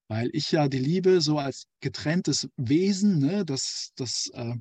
[0.07, 4.55] Weil ich ja die Liebe so als getrenntes Wesen, ne, das, das, äh,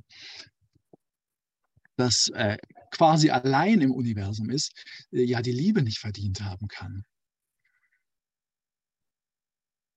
[1.96, 2.56] das äh,
[2.90, 4.72] quasi allein im Universum ist,
[5.12, 7.04] äh, ja die Liebe nicht verdient haben kann.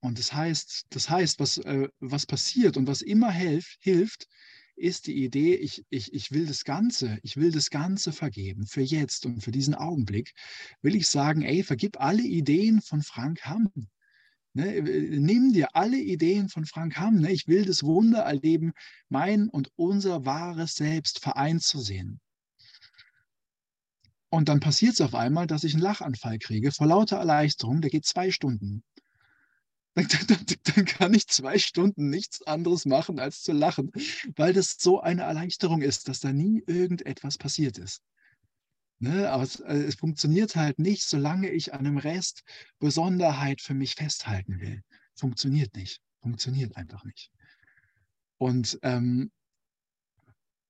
[0.04, 4.28] Und das heißt, das heißt, was, äh, was passiert und was immer helf, hilft,
[4.76, 8.82] ist die Idee, ich, ich, ich will das Ganze, ich will das Ganze vergeben für
[8.82, 10.34] jetzt und für diesen Augenblick,
[10.82, 13.72] will ich sagen, ey, vergib alle Ideen von Frank Hamm.
[14.54, 17.22] Ne, nimm dir alle Ideen von Frank Hamm.
[17.22, 17.32] Ne?
[17.32, 18.74] Ich will das Wunder erleben,
[19.08, 22.20] mein und unser wahres Selbst vereint zu sehen.
[24.30, 27.90] Und dann passiert es auf einmal, dass ich einen Lachanfall kriege vor lauter Erleichterung, der
[27.90, 28.84] geht zwei Stunden.
[29.96, 33.92] Dann, dann, dann, kann ich zwei Stunden nichts anderes machen, als zu lachen,
[34.36, 38.02] weil das so eine Erleichterung ist, dass da nie irgendetwas passiert ist.
[38.98, 39.30] Ne?
[39.30, 42.44] Aber es, äh, es funktioniert halt nicht, solange ich an einem Rest
[42.80, 44.82] Besonderheit für mich festhalten will.
[45.14, 46.00] Funktioniert nicht.
[46.22, 47.30] Funktioniert einfach nicht.
[48.38, 49.30] Und, ähm,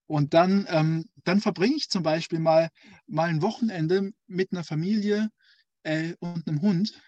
[0.08, 2.70] und dann, ähm, dann verbringe ich zum Beispiel mal,
[3.08, 5.30] mal ein Wochenende mit einer Familie
[5.84, 7.00] äh, und einem Hund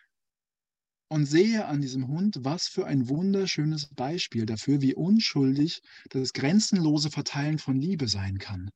[1.08, 7.12] und sehe an diesem Hund, was für ein wunderschönes Beispiel dafür, wie unschuldig das grenzenlose
[7.12, 8.70] Verteilen von Liebe sein kann.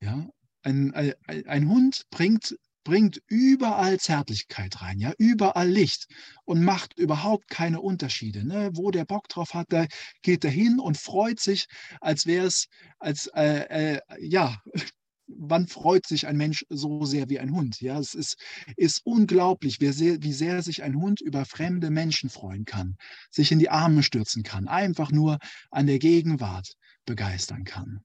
[0.00, 0.28] Ja,
[0.62, 6.06] ein, ein, ein Hund bringt, bringt überall Zärtlichkeit rein, ja, überall Licht
[6.44, 8.46] und macht überhaupt keine Unterschiede.
[8.46, 8.70] Ne?
[8.74, 9.86] Wo der Bock drauf hat, da
[10.22, 11.66] geht er hin und freut sich,
[12.00, 12.66] als wäre es,
[12.98, 14.60] als, äh, äh, ja,
[15.26, 17.80] wann freut sich ein Mensch so sehr wie ein Hund?
[17.80, 18.36] Ja, es ist,
[18.76, 22.96] ist unglaublich, wie sehr, wie sehr sich ein Hund über fremde Menschen freuen kann,
[23.30, 25.38] sich in die Arme stürzen kann, einfach nur
[25.70, 26.74] an der Gegenwart
[27.06, 28.00] begeistern kann.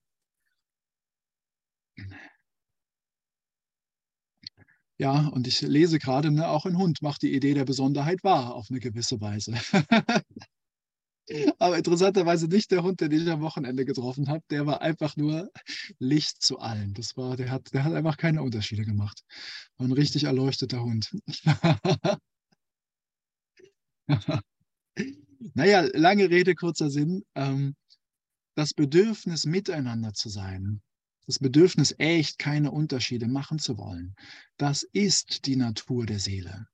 [4.98, 8.54] Ja, und ich lese gerade, ne, auch ein Hund macht die Idee der Besonderheit wahr
[8.54, 9.54] auf eine gewisse Weise.
[11.60, 14.42] Aber interessanterweise nicht der Hund, den ich am Wochenende getroffen habe.
[14.48, 15.50] Der war einfach nur
[15.98, 16.94] Licht zu allen.
[16.94, 19.22] Das war, der hat, der hat einfach keine Unterschiede gemacht.
[19.76, 21.10] War ein richtig erleuchteter Hund.
[25.54, 27.24] naja, lange Rede, kurzer Sinn.
[27.34, 27.76] Ähm,
[28.54, 30.80] das Bedürfnis, miteinander zu sein,
[31.26, 34.14] das Bedürfnis, echt keine Unterschiede machen zu wollen,
[34.56, 36.68] das ist die Natur der Seele.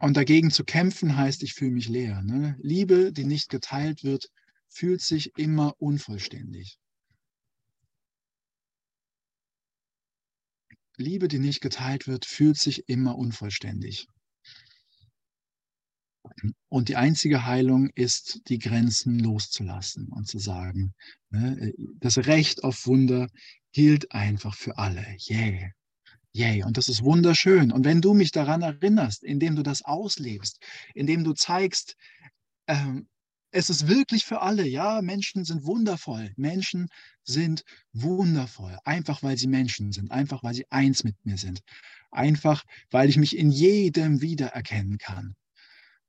[0.00, 2.22] Und dagegen zu kämpfen heißt, ich fühle mich leer.
[2.22, 2.56] Ne?
[2.62, 4.28] Liebe, die nicht geteilt wird,
[4.68, 6.78] fühlt sich immer unvollständig.
[10.96, 14.06] Liebe, die nicht geteilt wird, fühlt sich immer unvollständig.
[16.68, 20.94] Und die einzige Heilung ist, die Grenzen loszulassen und zu sagen,
[21.30, 23.28] ne, das Recht auf Wunder
[23.72, 25.04] gilt einfach für alle.
[25.28, 25.70] Yeah.
[26.32, 27.72] Yay, und das ist wunderschön.
[27.72, 30.58] Und wenn du mich daran erinnerst, indem du das auslebst,
[30.94, 31.96] indem du zeigst,
[32.68, 33.08] ähm,
[33.52, 36.32] es ist wirklich für alle, ja, Menschen sind wundervoll.
[36.36, 36.88] Menschen
[37.24, 41.60] sind wundervoll, einfach weil sie Menschen sind, einfach weil sie eins mit mir sind,
[42.12, 45.34] einfach weil ich mich in jedem wiedererkennen kann.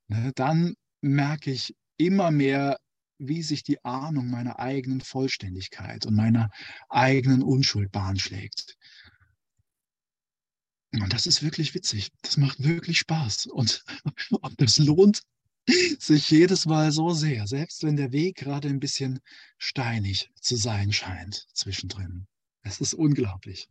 [0.08, 2.78] Ne, dann merke ich immer mehr,
[3.18, 6.50] wie sich die Ahnung meiner eigenen Vollständigkeit und meiner
[6.90, 8.78] eigenen Unschuld Bahn schlägt.
[10.94, 12.12] Und das ist wirklich witzig.
[12.22, 13.48] Das macht wirklich Spaß.
[13.48, 13.84] Und,
[14.42, 15.22] und das lohnt
[16.00, 19.20] sich jedes Mal so sehr, selbst wenn der Weg gerade ein bisschen
[19.58, 22.28] steinig zu sein scheint zwischendrin.
[22.64, 23.70] Es ist unglaublich.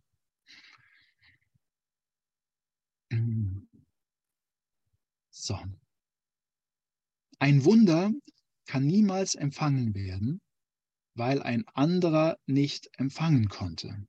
[5.30, 5.58] So.
[7.38, 8.12] Ein Wunder
[8.66, 10.40] kann niemals empfangen werden,
[11.14, 14.06] weil ein anderer nicht empfangen konnte.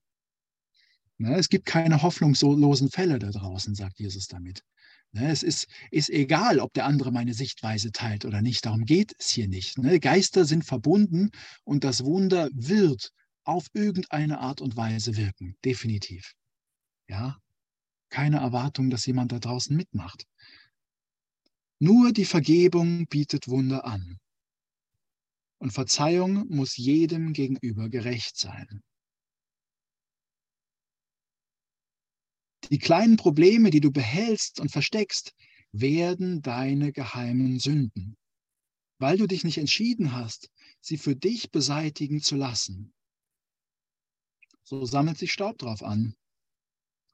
[1.21, 4.63] Ne, es gibt keine hoffnungslosen Fälle da draußen, sagt Jesus damit.
[5.11, 8.65] Ne, es ist, ist egal, ob der andere meine Sichtweise teilt oder nicht.
[8.65, 9.77] Darum geht es hier nicht.
[9.77, 11.29] Ne, Geister sind verbunden
[11.63, 13.11] und das Wunder wird
[13.43, 16.33] auf irgendeine Art und Weise wirken, definitiv.
[17.07, 17.37] Ja,
[18.09, 20.23] keine Erwartung, dass jemand da draußen mitmacht.
[21.77, 24.17] Nur die Vergebung bietet Wunder an.
[25.59, 28.81] Und Verzeihung muss jedem gegenüber gerecht sein.
[32.69, 35.33] Die kleinen Probleme, die du behältst und versteckst,
[35.71, 38.17] werden deine geheimen Sünden,
[38.99, 40.49] weil du dich nicht entschieden hast,
[40.79, 42.93] sie für dich beseitigen zu lassen.
[44.63, 46.15] So sammelt sich Staub drauf an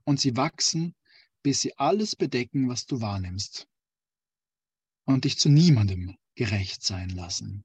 [0.03, 0.95] und sie wachsen,
[1.43, 3.67] bis sie alles bedecken, was du wahrnimmst
[5.05, 7.63] und dich zu niemandem gerecht sein lassen.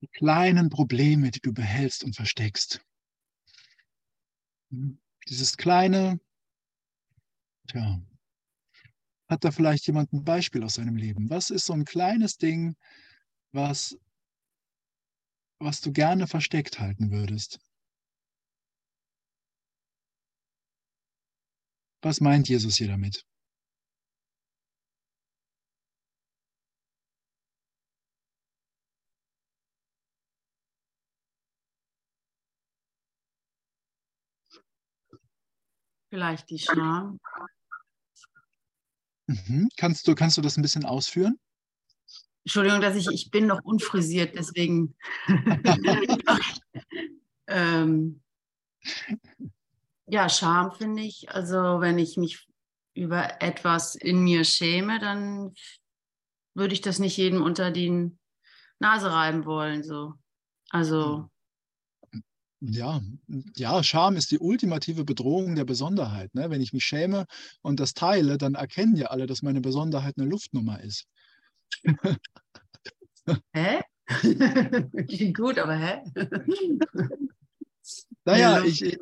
[0.00, 2.80] Die kleinen Probleme, die du behältst und versteckst.
[5.28, 6.20] Dieses kleine,
[7.68, 8.00] tja,
[9.28, 11.30] hat da vielleicht jemand ein Beispiel aus seinem Leben?
[11.30, 12.76] Was ist so ein kleines Ding,
[13.52, 13.98] was,
[15.58, 17.58] was du gerne versteckt halten würdest?
[22.02, 23.26] Was meint Jesus hier damit?
[36.08, 37.18] Vielleicht die Scham.
[39.26, 39.68] Mhm.
[39.76, 41.38] Kannst, du, kannst du das ein bisschen ausführen?
[42.44, 44.94] Entschuldigung, dass ich, ich bin noch unfrisiert, deswegen.
[47.48, 48.22] ähm,
[50.06, 51.28] ja, Scham finde ich.
[51.30, 52.46] Also wenn ich mich
[52.94, 55.54] über etwas in mir schäme, dann
[56.54, 58.16] würde ich das nicht jedem unter die
[58.78, 59.82] Nase reiben wollen.
[59.82, 60.14] So.
[60.70, 61.28] Also
[62.60, 63.02] ja,
[63.56, 66.34] ja, Scham ist die ultimative Bedrohung der Besonderheit.
[66.34, 66.48] Ne?
[66.50, 67.26] Wenn ich mich schäme
[67.62, 71.06] und das teile, dann erkennen ja alle, dass meine Besonderheit eine Luftnummer ist.
[73.52, 73.80] hä?
[74.06, 76.02] Klingt gut, aber hä?
[78.24, 78.98] naja, ich.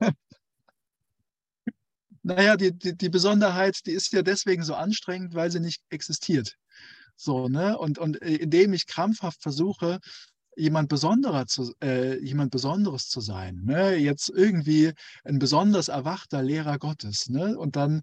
[2.22, 6.56] naja, die, die, die Besonderheit, die ist ja deswegen so anstrengend, weil sie nicht existiert.
[7.16, 7.76] So, ne?
[7.76, 10.00] Und, und äh, indem ich krampfhaft versuche,
[10.56, 13.60] jemand Besonderer zu, äh, jemand Besonderes zu sein.
[13.64, 13.96] Ne?
[13.96, 14.92] Jetzt irgendwie
[15.24, 17.28] ein besonders erwachter Lehrer Gottes.
[17.28, 17.56] Ne?
[17.58, 18.02] Und dann,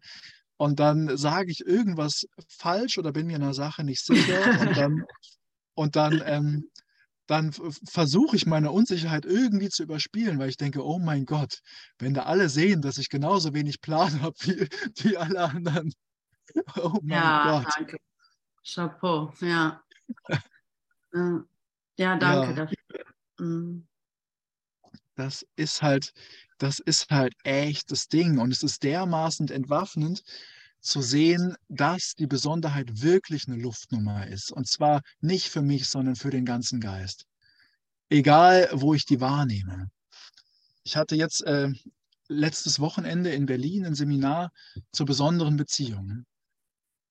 [0.58, 5.06] und dann sage ich irgendwas falsch oder bin mir einer Sache nicht sicher und dann,
[5.76, 6.70] und dann, ähm,
[7.28, 11.60] dann versuche ich meine Unsicherheit irgendwie zu überspielen, weil ich denke, oh mein Gott,
[12.00, 14.68] wenn da alle sehen, dass ich genauso wenig Plan habe wie,
[15.04, 15.94] wie alle anderen.
[16.78, 17.74] Oh mein ja, Gott.
[17.78, 17.98] Danke.
[18.64, 19.84] Chapeau, ja.
[21.14, 21.44] Ja,
[22.16, 22.54] danke ja.
[22.54, 23.06] dafür.
[23.40, 23.88] Mhm.
[25.16, 26.14] Das ist halt,
[26.60, 28.40] das ist halt echt das Ding.
[28.40, 30.24] Und es ist dermaßen entwaffnend
[30.80, 34.52] zu sehen, dass die Besonderheit wirklich eine Luftnummer ist.
[34.52, 37.26] Und zwar nicht für mich, sondern für den ganzen Geist.
[38.10, 39.92] Egal, wo ich die wahrnehme.
[40.84, 41.70] Ich hatte jetzt äh,
[42.30, 44.52] letztes Wochenende in Berlin ein Seminar
[44.94, 46.26] zu besonderen Beziehungen.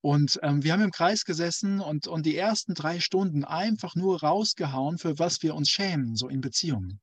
[0.00, 4.20] Und ähm, wir haben im Kreis gesessen und, und die ersten drei Stunden einfach nur
[4.20, 7.00] rausgehauen, für was wir uns schämen, so in Beziehungen.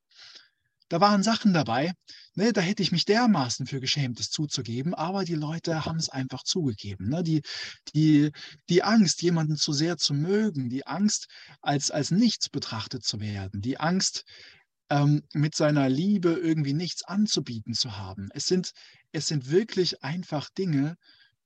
[0.87, 1.93] Da waren Sachen dabei,
[2.35, 6.09] ne, da hätte ich mich dermaßen für geschämt, es zuzugeben, aber die Leute haben es
[6.09, 7.09] einfach zugegeben.
[7.09, 7.23] Ne?
[7.23, 7.41] Die,
[7.95, 8.31] die,
[8.69, 11.27] die Angst, jemanden zu sehr zu mögen, die Angst,
[11.61, 14.25] als, als nichts betrachtet zu werden, die Angst,
[14.91, 18.29] ähm, mit seiner Liebe irgendwie nichts anzubieten zu haben.
[18.33, 18.71] Es sind,
[19.11, 20.97] es sind wirklich einfach Dinge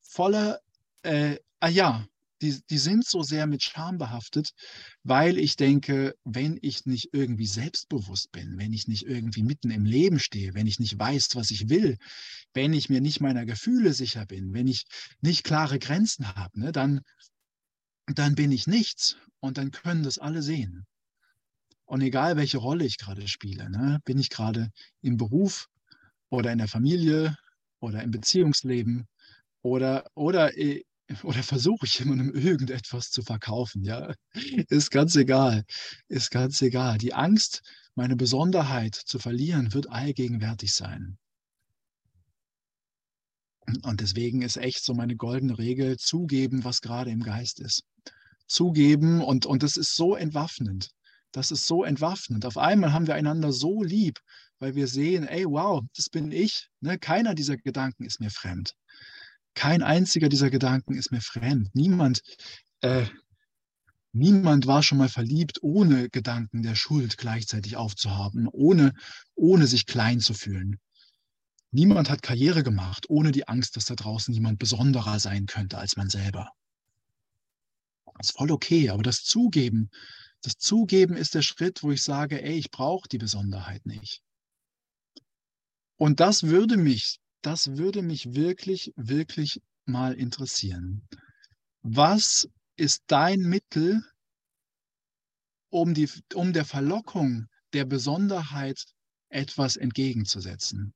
[0.01, 0.59] voller
[1.03, 2.05] äh, ah ja,
[2.41, 4.51] die, die sind so sehr mit Scham behaftet,
[5.03, 9.85] weil ich denke, wenn ich nicht irgendwie selbstbewusst bin, wenn ich nicht irgendwie mitten im
[9.85, 11.97] Leben stehe, wenn ich nicht weiß, was ich will,
[12.53, 14.85] wenn ich mir nicht meiner Gefühle sicher bin, wenn ich
[15.21, 17.01] nicht klare Grenzen habe, ne, dann,
[18.07, 20.85] dann bin ich nichts und dann können das alle sehen.
[21.85, 24.69] Und egal, welche Rolle ich gerade spiele, ne, bin ich gerade
[25.01, 25.67] im Beruf
[26.29, 27.35] oder in der Familie
[27.79, 29.07] oder im Beziehungsleben
[29.61, 30.83] oder, oder äh,
[31.23, 34.13] oder versuche ich jemandem irgendetwas zu verkaufen, ja,
[34.69, 35.63] ist ganz egal,
[36.07, 36.97] ist ganz egal.
[36.97, 37.61] Die Angst,
[37.95, 41.17] meine Besonderheit zu verlieren, wird allgegenwärtig sein.
[43.83, 47.83] Und deswegen ist echt so meine goldene Regel, zugeben, was gerade im Geist ist.
[48.47, 50.89] Zugeben und, und das ist so entwaffnend.
[51.31, 52.45] Das ist so entwaffnend.
[52.45, 54.19] Auf einmal haben wir einander so lieb,
[54.57, 56.69] weil wir sehen, ey, wow, das bin ich.
[56.81, 56.97] Ne?
[56.97, 58.73] Keiner dieser Gedanken ist mir fremd.
[59.53, 61.69] Kein einziger dieser Gedanken ist mir fremd.
[61.73, 62.21] Niemand,
[62.81, 63.05] äh,
[64.13, 68.93] niemand war schon mal verliebt, ohne Gedanken der Schuld gleichzeitig aufzuhaben, ohne,
[69.35, 70.79] ohne sich klein zu fühlen.
[71.71, 75.97] Niemand hat Karriere gemacht, ohne die Angst, dass da draußen jemand besonderer sein könnte als
[75.97, 76.49] man selber.
[78.17, 79.89] Das ist voll okay, aber das Zugeben,
[80.41, 84.21] Das Zugeben ist der Schritt, wo ich sage, ey, ich brauche die Besonderheit nicht.
[85.97, 91.07] Und das würde mich, das würde mich wirklich, wirklich mal interessieren.
[91.81, 94.03] Was ist dein Mittel,
[95.69, 98.83] um, die, um der Verlockung der Besonderheit
[99.29, 100.93] etwas entgegenzusetzen?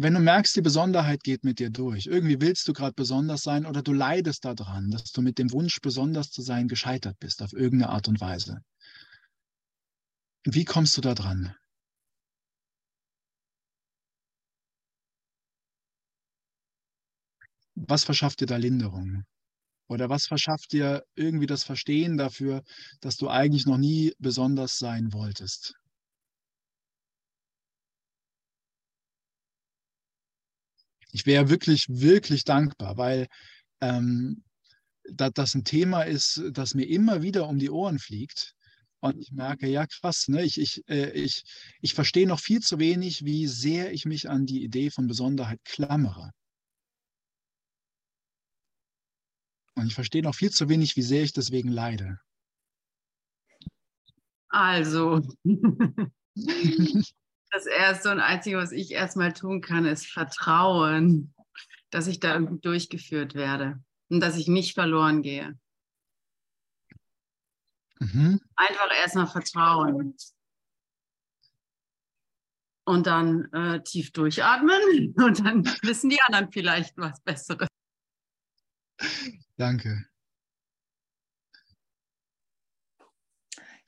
[0.00, 3.66] Wenn du merkst, die Besonderheit geht mit dir durch, irgendwie willst du gerade besonders sein
[3.66, 7.52] oder du leidest daran, dass du mit dem Wunsch, besonders zu sein, gescheitert bist auf
[7.52, 8.62] irgendeine Art und Weise.
[10.44, 11.52] Wie kommst du da dran?
[17.86, 19.24] Was verschafft dir da Linderung?
[19.88, 22.62] Oder was verschafft dir irgendwie das Verstehen dafür,
[23.00, 25.74] dass du eigentlich noch nie besonders sein wolltest?
[31.12, 33.28] Ich wäre wirklich, wirklich dankbar, weil
[33.80, 34.42] ähm,
[35.10, 38.54] da, das ein Thema ist, das mir immer wieder um die Ohren fliegt.
[39.00, 40.42] Und ich merke, ja krass, ne?
[40.42, 41.44] ich, ich, äh, ich,
[41.80, 45.60] ich verstehe noch viel zu wenig, wie sehr ich mich an die Idee von Besonderheit
[45.64, 46.32] klammere.
[49.78, 52.18] Und ich verstehe noch viel zu wenig, wie sehr ich deswegen leide.
[54.48, 55.20] Also,
[57.50, 61.32] das Erste und Einzige, was ich erstmal tun kann, ist Vertrauen,
[61.90, 65.56] dass ich da irgendwie durchgeführt werde und dass ich nicht verloren gehe.
[68.00, 68.40] Mhm.
[68.56, 70.16] Einfach erstmal vertrauen.
[72.84, 77.67] Und dann äh, tief durchatmen und dann wissen die anderen vielleicht was Besseres.
[79.58, 80.06] Danke.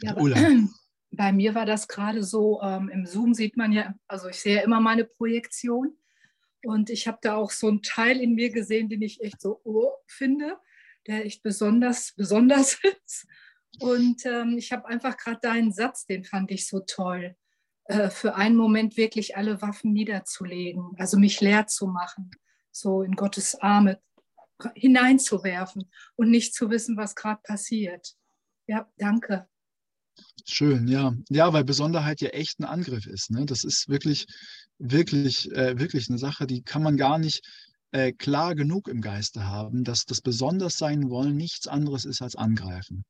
[0.03, 0.17] Ja,
[1.13, 4.57] bei mir war das gerade so, ähm, im Zoom sieht man ja, also ich sehe
[4.57, 5.97] ja immer meine Projektion
[6.65, 9.61] und ich habe da auch so einen Teil in mir gesehen, den ich echt so
[9.63, 10.59] oh, finde,
[11.07, 13.29] der echt besonders, besonders ist.
[13.79, 17.37] Und ähm, ich habe einfach gerade deinen Satz, den fand ich so toll,
[17.85, 22.33] äh, für einen Moment wirklich alle Waffen niederzulegen, also mich leer zu machen,
[22.73, 24.01] so in Gottes Arme
[24.75, 28.15] hineinzuwerfen und nicht zu wissen, was gerade passiert.
[28.67, 29.49] Ja, danke.
[30.47, 31.15] Schön, ja.
[31.29, 33.31] Ja, weil Besonderheit ja echt ein Angriff ist.
[33.31, 33.47] Ne?
[33.47, 34.27] Das ist wirklich,
[34.79, 37.43] wirklich, äh, wirklich eine Sache, die kann man gar nicht
[37.93, 43.05] äh, klar genug im Geiste haben, dass das Besonderssein wollen nichts anderes ist als angreifen.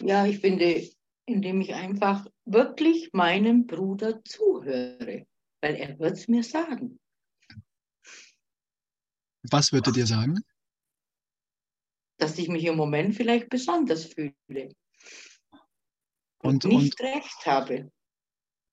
[0.00, 0.88] Ja, ich finde,
[1.26, 5.26] indem ich einfach wirklich meinem Bruder zuhöre
[5.60, 6.98] weil er wird es mir sagen.
[9.50, 10.40] Was würde dir sagen?
[12.18, 14.34] Dass ich mich im Moment vielleicht besonders fühle.
[16.40, 17.90] Und, und nicht und, recht habe.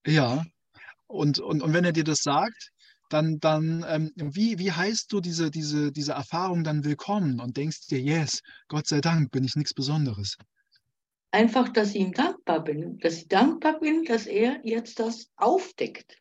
[0.05, 0.45] Ja,
[1.07, 2.71] und, und, und wenn er dir das sagt,
[3.09, 7.87] dann, dann ähm, wie, wie heißt du diese, diese, diese Erfahrung dann willkommen und denkst
[7.87, 10.37] dir, yes, Gott sei Dank bin ich nichts Besonderes?
[11.31, 16.17] Einfach, dass ich ihm dankbar bin, dass ich dankbar bin, dass er jetzt das aufdeckt.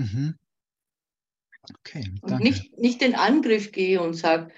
[0.00, 0.38] Mhm.
[1.74, 2.26] Okay, danke.
[2.26, 4.52] Und nicht, nicht den Angriff gehe und sage,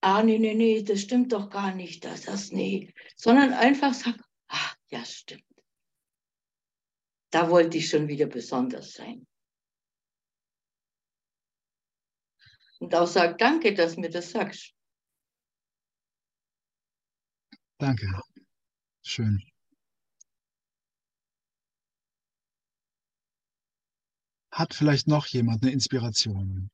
[0.00, 2.92] ah, nee, nee, nee, das stimmt doch gar nicht, das, das, nee.
[3.14, 4.18] Sondern einfach sage,
[4.48, 5.44] ah, ja, stimmt.
[7.30, 9.26] Da wollte ich schon wieder besonders sein.
[12.78, 14.72] Und auch sage, danke, dass du mir das sagst.
[17.78, 18.06] Danke.
[19.02, 19.42] Schön.
[24.56, 26.70] Hat vielleicht noch jemand eine Inspiration?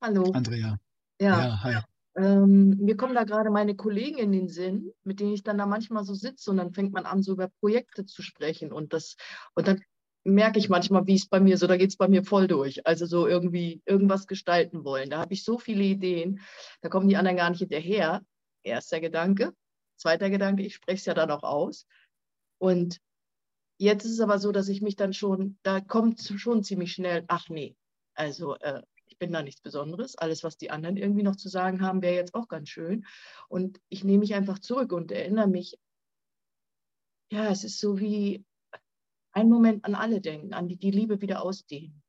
[0.00, 0.32] Hallo.
[0.32, 0.78] Andrea.
[1.20, 1.76] Ja, ja hi.
[2.16, 5.66] Ähm, mir kommen da gerade meine Kollegen in den Sinn, mit denen ich dann da
[5.66, 9.16] manchmal so sitze und dann fängt man an, so über Projekte zu sprechen und das
[9.54, 9.82] und dann
[10.24, 12.86] merke ich manchmal, wie es bei mir so, da geht es bei mir voll durch.
[12.86, 15.10] Also so irgendwie irgendwas gestalten wollen.
[15.10, 16.40] Da habe ich so viele Ideen,
[16.80, 18.22] da kommen die anderen gar nicht hinterher.
[18.62, 19.52] Erster Gedanke.
[20.00, 21.86] Zweiter Gedanke, ich spreche es ja dann auch aus.
[22.58, 23.00] Und
[23.78, 27.24] jetzt ist es aber so, dass ich mich dann schon, da kommt schon ziemlich schnell,
[27.28, 27.76] ach nee,
[28.14, 30.16] also äh, ich bin da nichts Besonderes.
[30.16, 33.04] Alles, was die anderen irgendwie noch zu sagen haben, wäre jetzt auch ganz schön.
[33.48, 35.78] Und ich nehme mich einfach zurück und erinnere mich,
[37.30, 38.44] ja, es ist so wie
[39.32, 42.02] ein Moment an alle denken, an die, die Liebe wieder ausdehnen.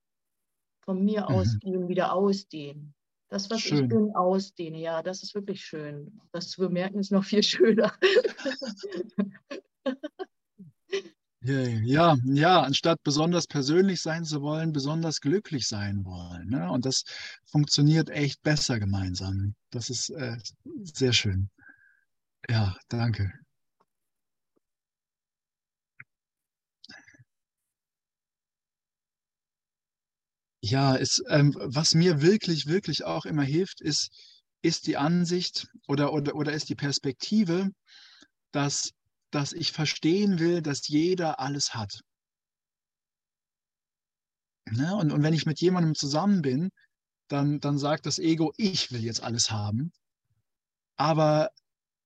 [0.86, 1.36] Von mir mhm.
[1.36, 2.94] ausgehen, wieder ausdehnen.
[3.32, 3.84] Das, was schön.
[3.84, 4.78] ich bin, ausdehne.
[4.78, 6.20] Ja, das ist wirklich schön.
[6.34, 7.94] Das zu bemerken ist noch viel schöner.
[11.44, 16.50] Ja, ja, anstatt besonders persönlich sein zu wollen, besonders glücklich sein wollen.
[16.50, 16.70] Ne?
[16.70, 17.04] Und das
[17.46, 19.56] funktioniert echt besser gemeinsam.
[19.72, 20.38] Das ist äh,
[20.84, 21.50] sehr schön.
[22.50, 23.32] Ja, danke.
[30.64, 34.12] Ja, es, ähm, was mir wirklich, wirklich auch immer hilft, ist,
[34.62, 37.72] ist die Ansicht oder, oder, oder ist die Perspektive,
[38.52, 38.92] dass,
[39.32, 42.02] dass ich verstehen will, dass jeder alles hat.
[44.70, 44.96] Ne?
[44.96, 46.70] Und, und wenn ich mit jemandem zusammen bin,
[47.28, 49.92] dann, dann sagt das Ego, ich will jetzt alles haben.
[50.96, 51.50] Aber,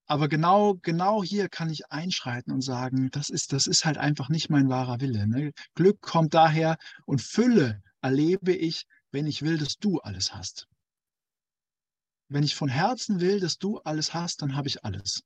[0.06, 4.30] aber genau, genau hier kann ich einschreiten und sagen, das ist, das ist halt einfach
[4.30, 5.28] nicht mein wahrer Wille.
[5.28, 5.52] Ne?
[5.74, 10.68] Glück kommt daher und Fülle erlebe ich, wenn ich will, dass du alles hast.
[12.30, 15.24] Wenn ich von Herzen will, dass du alles hast, dann habe ich alles.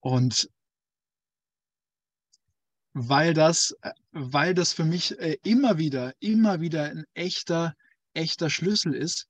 [0.00, 0.50] Und
[2.92, 7.74] weil das, äh, weil das für mich äh, immer wieder, immer wieder ein echter,
[8.12, 9.26] echter Schlüssel ist,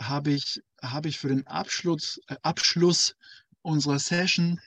[0.00, 3.16] habe ich, habe ich für den Abschluss, äh, Abschluss
[3.62, 4.60] unserer Session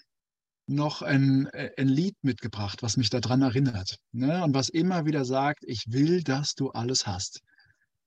[0.68, 1.48] noch ein,
[1.78, 4.00] ein Lied mitgebracht, was mich daran erinnert.
[4.12, 4.44] Ne?
[4.44, 7.42] Und was immer wieder sagt, ich will, dass du alles hast.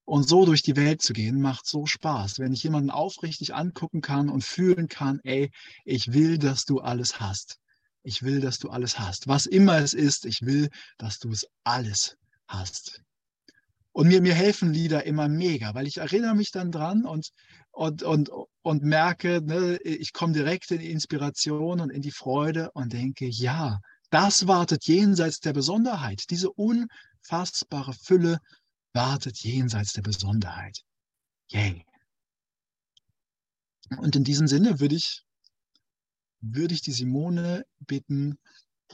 [0.05, 4.01] Und so durch die Welt zu gehen, macht so Spaß, wenn ich jemanden aufrichtig angucken
[4.01, 5.51] kann und fühlen kann, ey,
[5.85, 7.59] ich will, dass du alles hast.
[8.03, 9.29] Ich will, dass du alles hast.
[9.29, 13.03] Was immer es ist, ich will, dass du es alles hast.
[13.93, 17.33] Und mir, mir helfen Lieder immer mega, weil ich erinnere mich dann dran und,
[17.73, 18.31] und, und,
[18.63, 23.27] und merke, ne, ich komme direkt in die Inspiration und in die Freude und denke,
[23.27, 26.25] ja, das wartet jenseits der Besonderheit.
[26.31, 28.39] Diese unfassbare Fülle
[28.93, 30.83] wartet jenseits der Besonderheit.
[31.51, 31.85] Yay.
[33.97, 35.23] Und in diesem Sinne würde ich
[36.41, 38.39] würde ich die Simone bitten,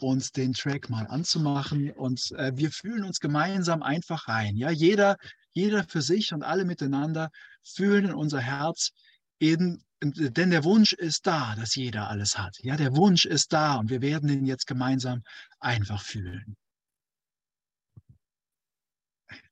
[0.00, 4.56] uns den Track mal anzumachen und äh, wir fühlen uns gemeinsam einfach rein.
[4.56, 5.16] Ja, jeder,
[5.54, 7.30] jeder für sich und alle miteinander
[7.62, 8.90] fühlen in unser Herz,
[9.38, 12.58] in, denn der Wunsch ist da, dass jeder alles hat.
[12.62, 15.22] Ja, der Wunsch ist da und wir werden ihn jetzt gemeinsam
[15.60, 16.56] einfach fühlen.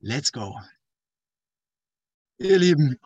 [0.00, 0.60] Let's go.
[2.38, 2.98] Ihr Lieben,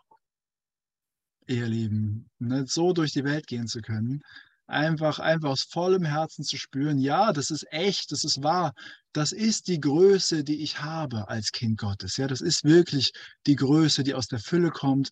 [1.47, 4.22] ihr Lieben, ne, so durch die Welt gehen zu können,
[4.67, 8.73] einfach, einfach aus vollem Herzen zu spüren, ja, das ist echt, das ist wahr,
[9.12, 12.17] das ist die Größe, die ich habe als Kind Gottes.
[12.17, 13.12] Ja, das ist wirklich
[13.47, 15.11] die Größe, die aus der Fülle kommt.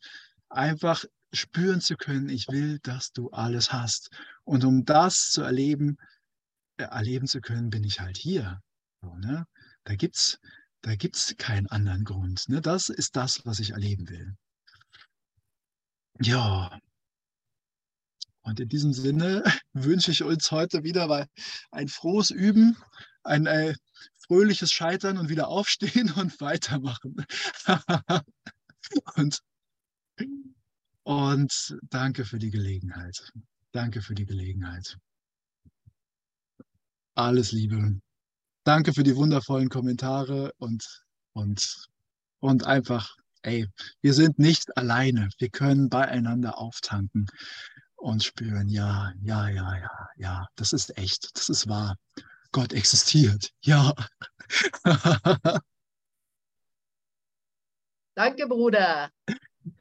[0.50, 4.10] Einfach spüren zu können, ich will, dass du alles hast.
[4.44, 5.96] Und um das zu erleben,
[6.76, 8.60] äh, erleben zu können, bin ich halt hier.
[9.02, 9.46] So, ne?
[9.84, 10.38] Da gibt's,
[10.82, 12.48] da gibt's keinen anderen Grund.
[12.48, 12.60] Ne?
[12.60, 14.34] Das ist das, was ich erleben will.
[16.20, 16.78] Ja,
[18.44, 19.42] und in diesem Sinne
[19.72, 21.26] wünsche ich uns heute wieder
[21.70, 22.76] ein frohes Üben,
[23.22, 23.74] ein äh,
[24.26, 27.16] fröhliches Scheitern und wieder aufstehen und weitermachen.
[29.16, 29.40] und,
[31.02, 33.32] und danke für die Gelegenheit.
[33.72, 34.98] Danke für die Gelegenheit.
[37.14, 37.98] Alles Liebe.
[38.64, 41.88] Danke für die wundervollen Kommentare und, und,
[42.40, 43.66] und einfach, ey,
[44.00, 45.28] wir sind nicht alleine.
[45.38, 47.26] Wir können beieinander auftanken
[48.04, 51.96] und spüren, ja, ja, ja, ja, ja, das ist echt, das ist wahr.
[52.52, 53.94] Gott existiert, ja.
[58.14, 59.10] Danke, Bruder.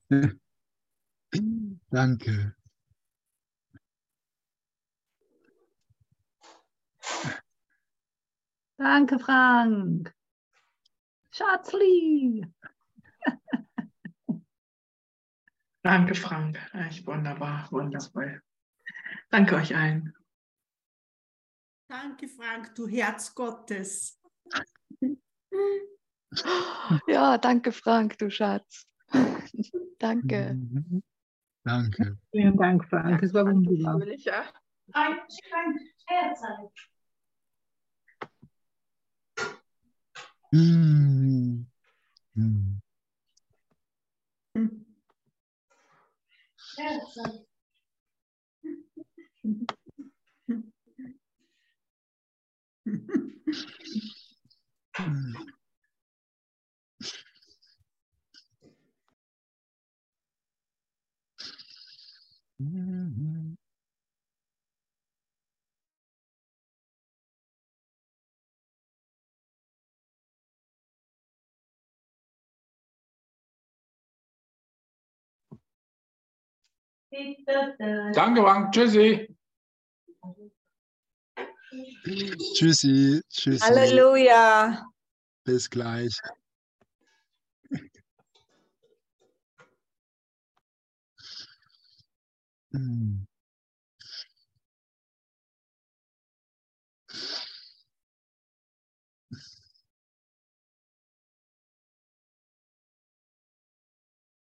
[1.91, 2.55] Danke.
[8.77, 10.13] Danke, Frank.
[11.31, 12.47] Schatzli.
[15.83, 16.57] Danke, Frank.
[16.73, 18.41] Echt wunderbar, wundervoll.
[19.29, 20.13] Danke euch allen.
[21.89, 24.19] Danke, Frank, du Herz Gottes.
[27.07, 28.87] Ja, danke, Frank, du Schatz.
[29.99, 30.57] danke.
[31.63, 32.17] Danke.
[32.31, 33.21] Vielen Dank, Frank.
[33.21, 34.01] Es war wunderbar.
[34.93, 35.19] Ein
[36.07, 36.41] Herz.
[40.51, 41.65] Mm.
[42.35, 42.82] Mm.
[62.61, 63.42] Mm-hmm.
[78.13, 78.71] Danke, Wang.
[78.71, 79.27] Tschüssi.
[82.55, 83.21] Tschüssi.
[83.29, 83.59] Tschüssi.
[83.59, 84.85] Halleluja.
[85.45, 86.13] Bis gleich.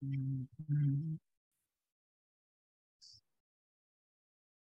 [0.03, 1.22] Mm-hmm.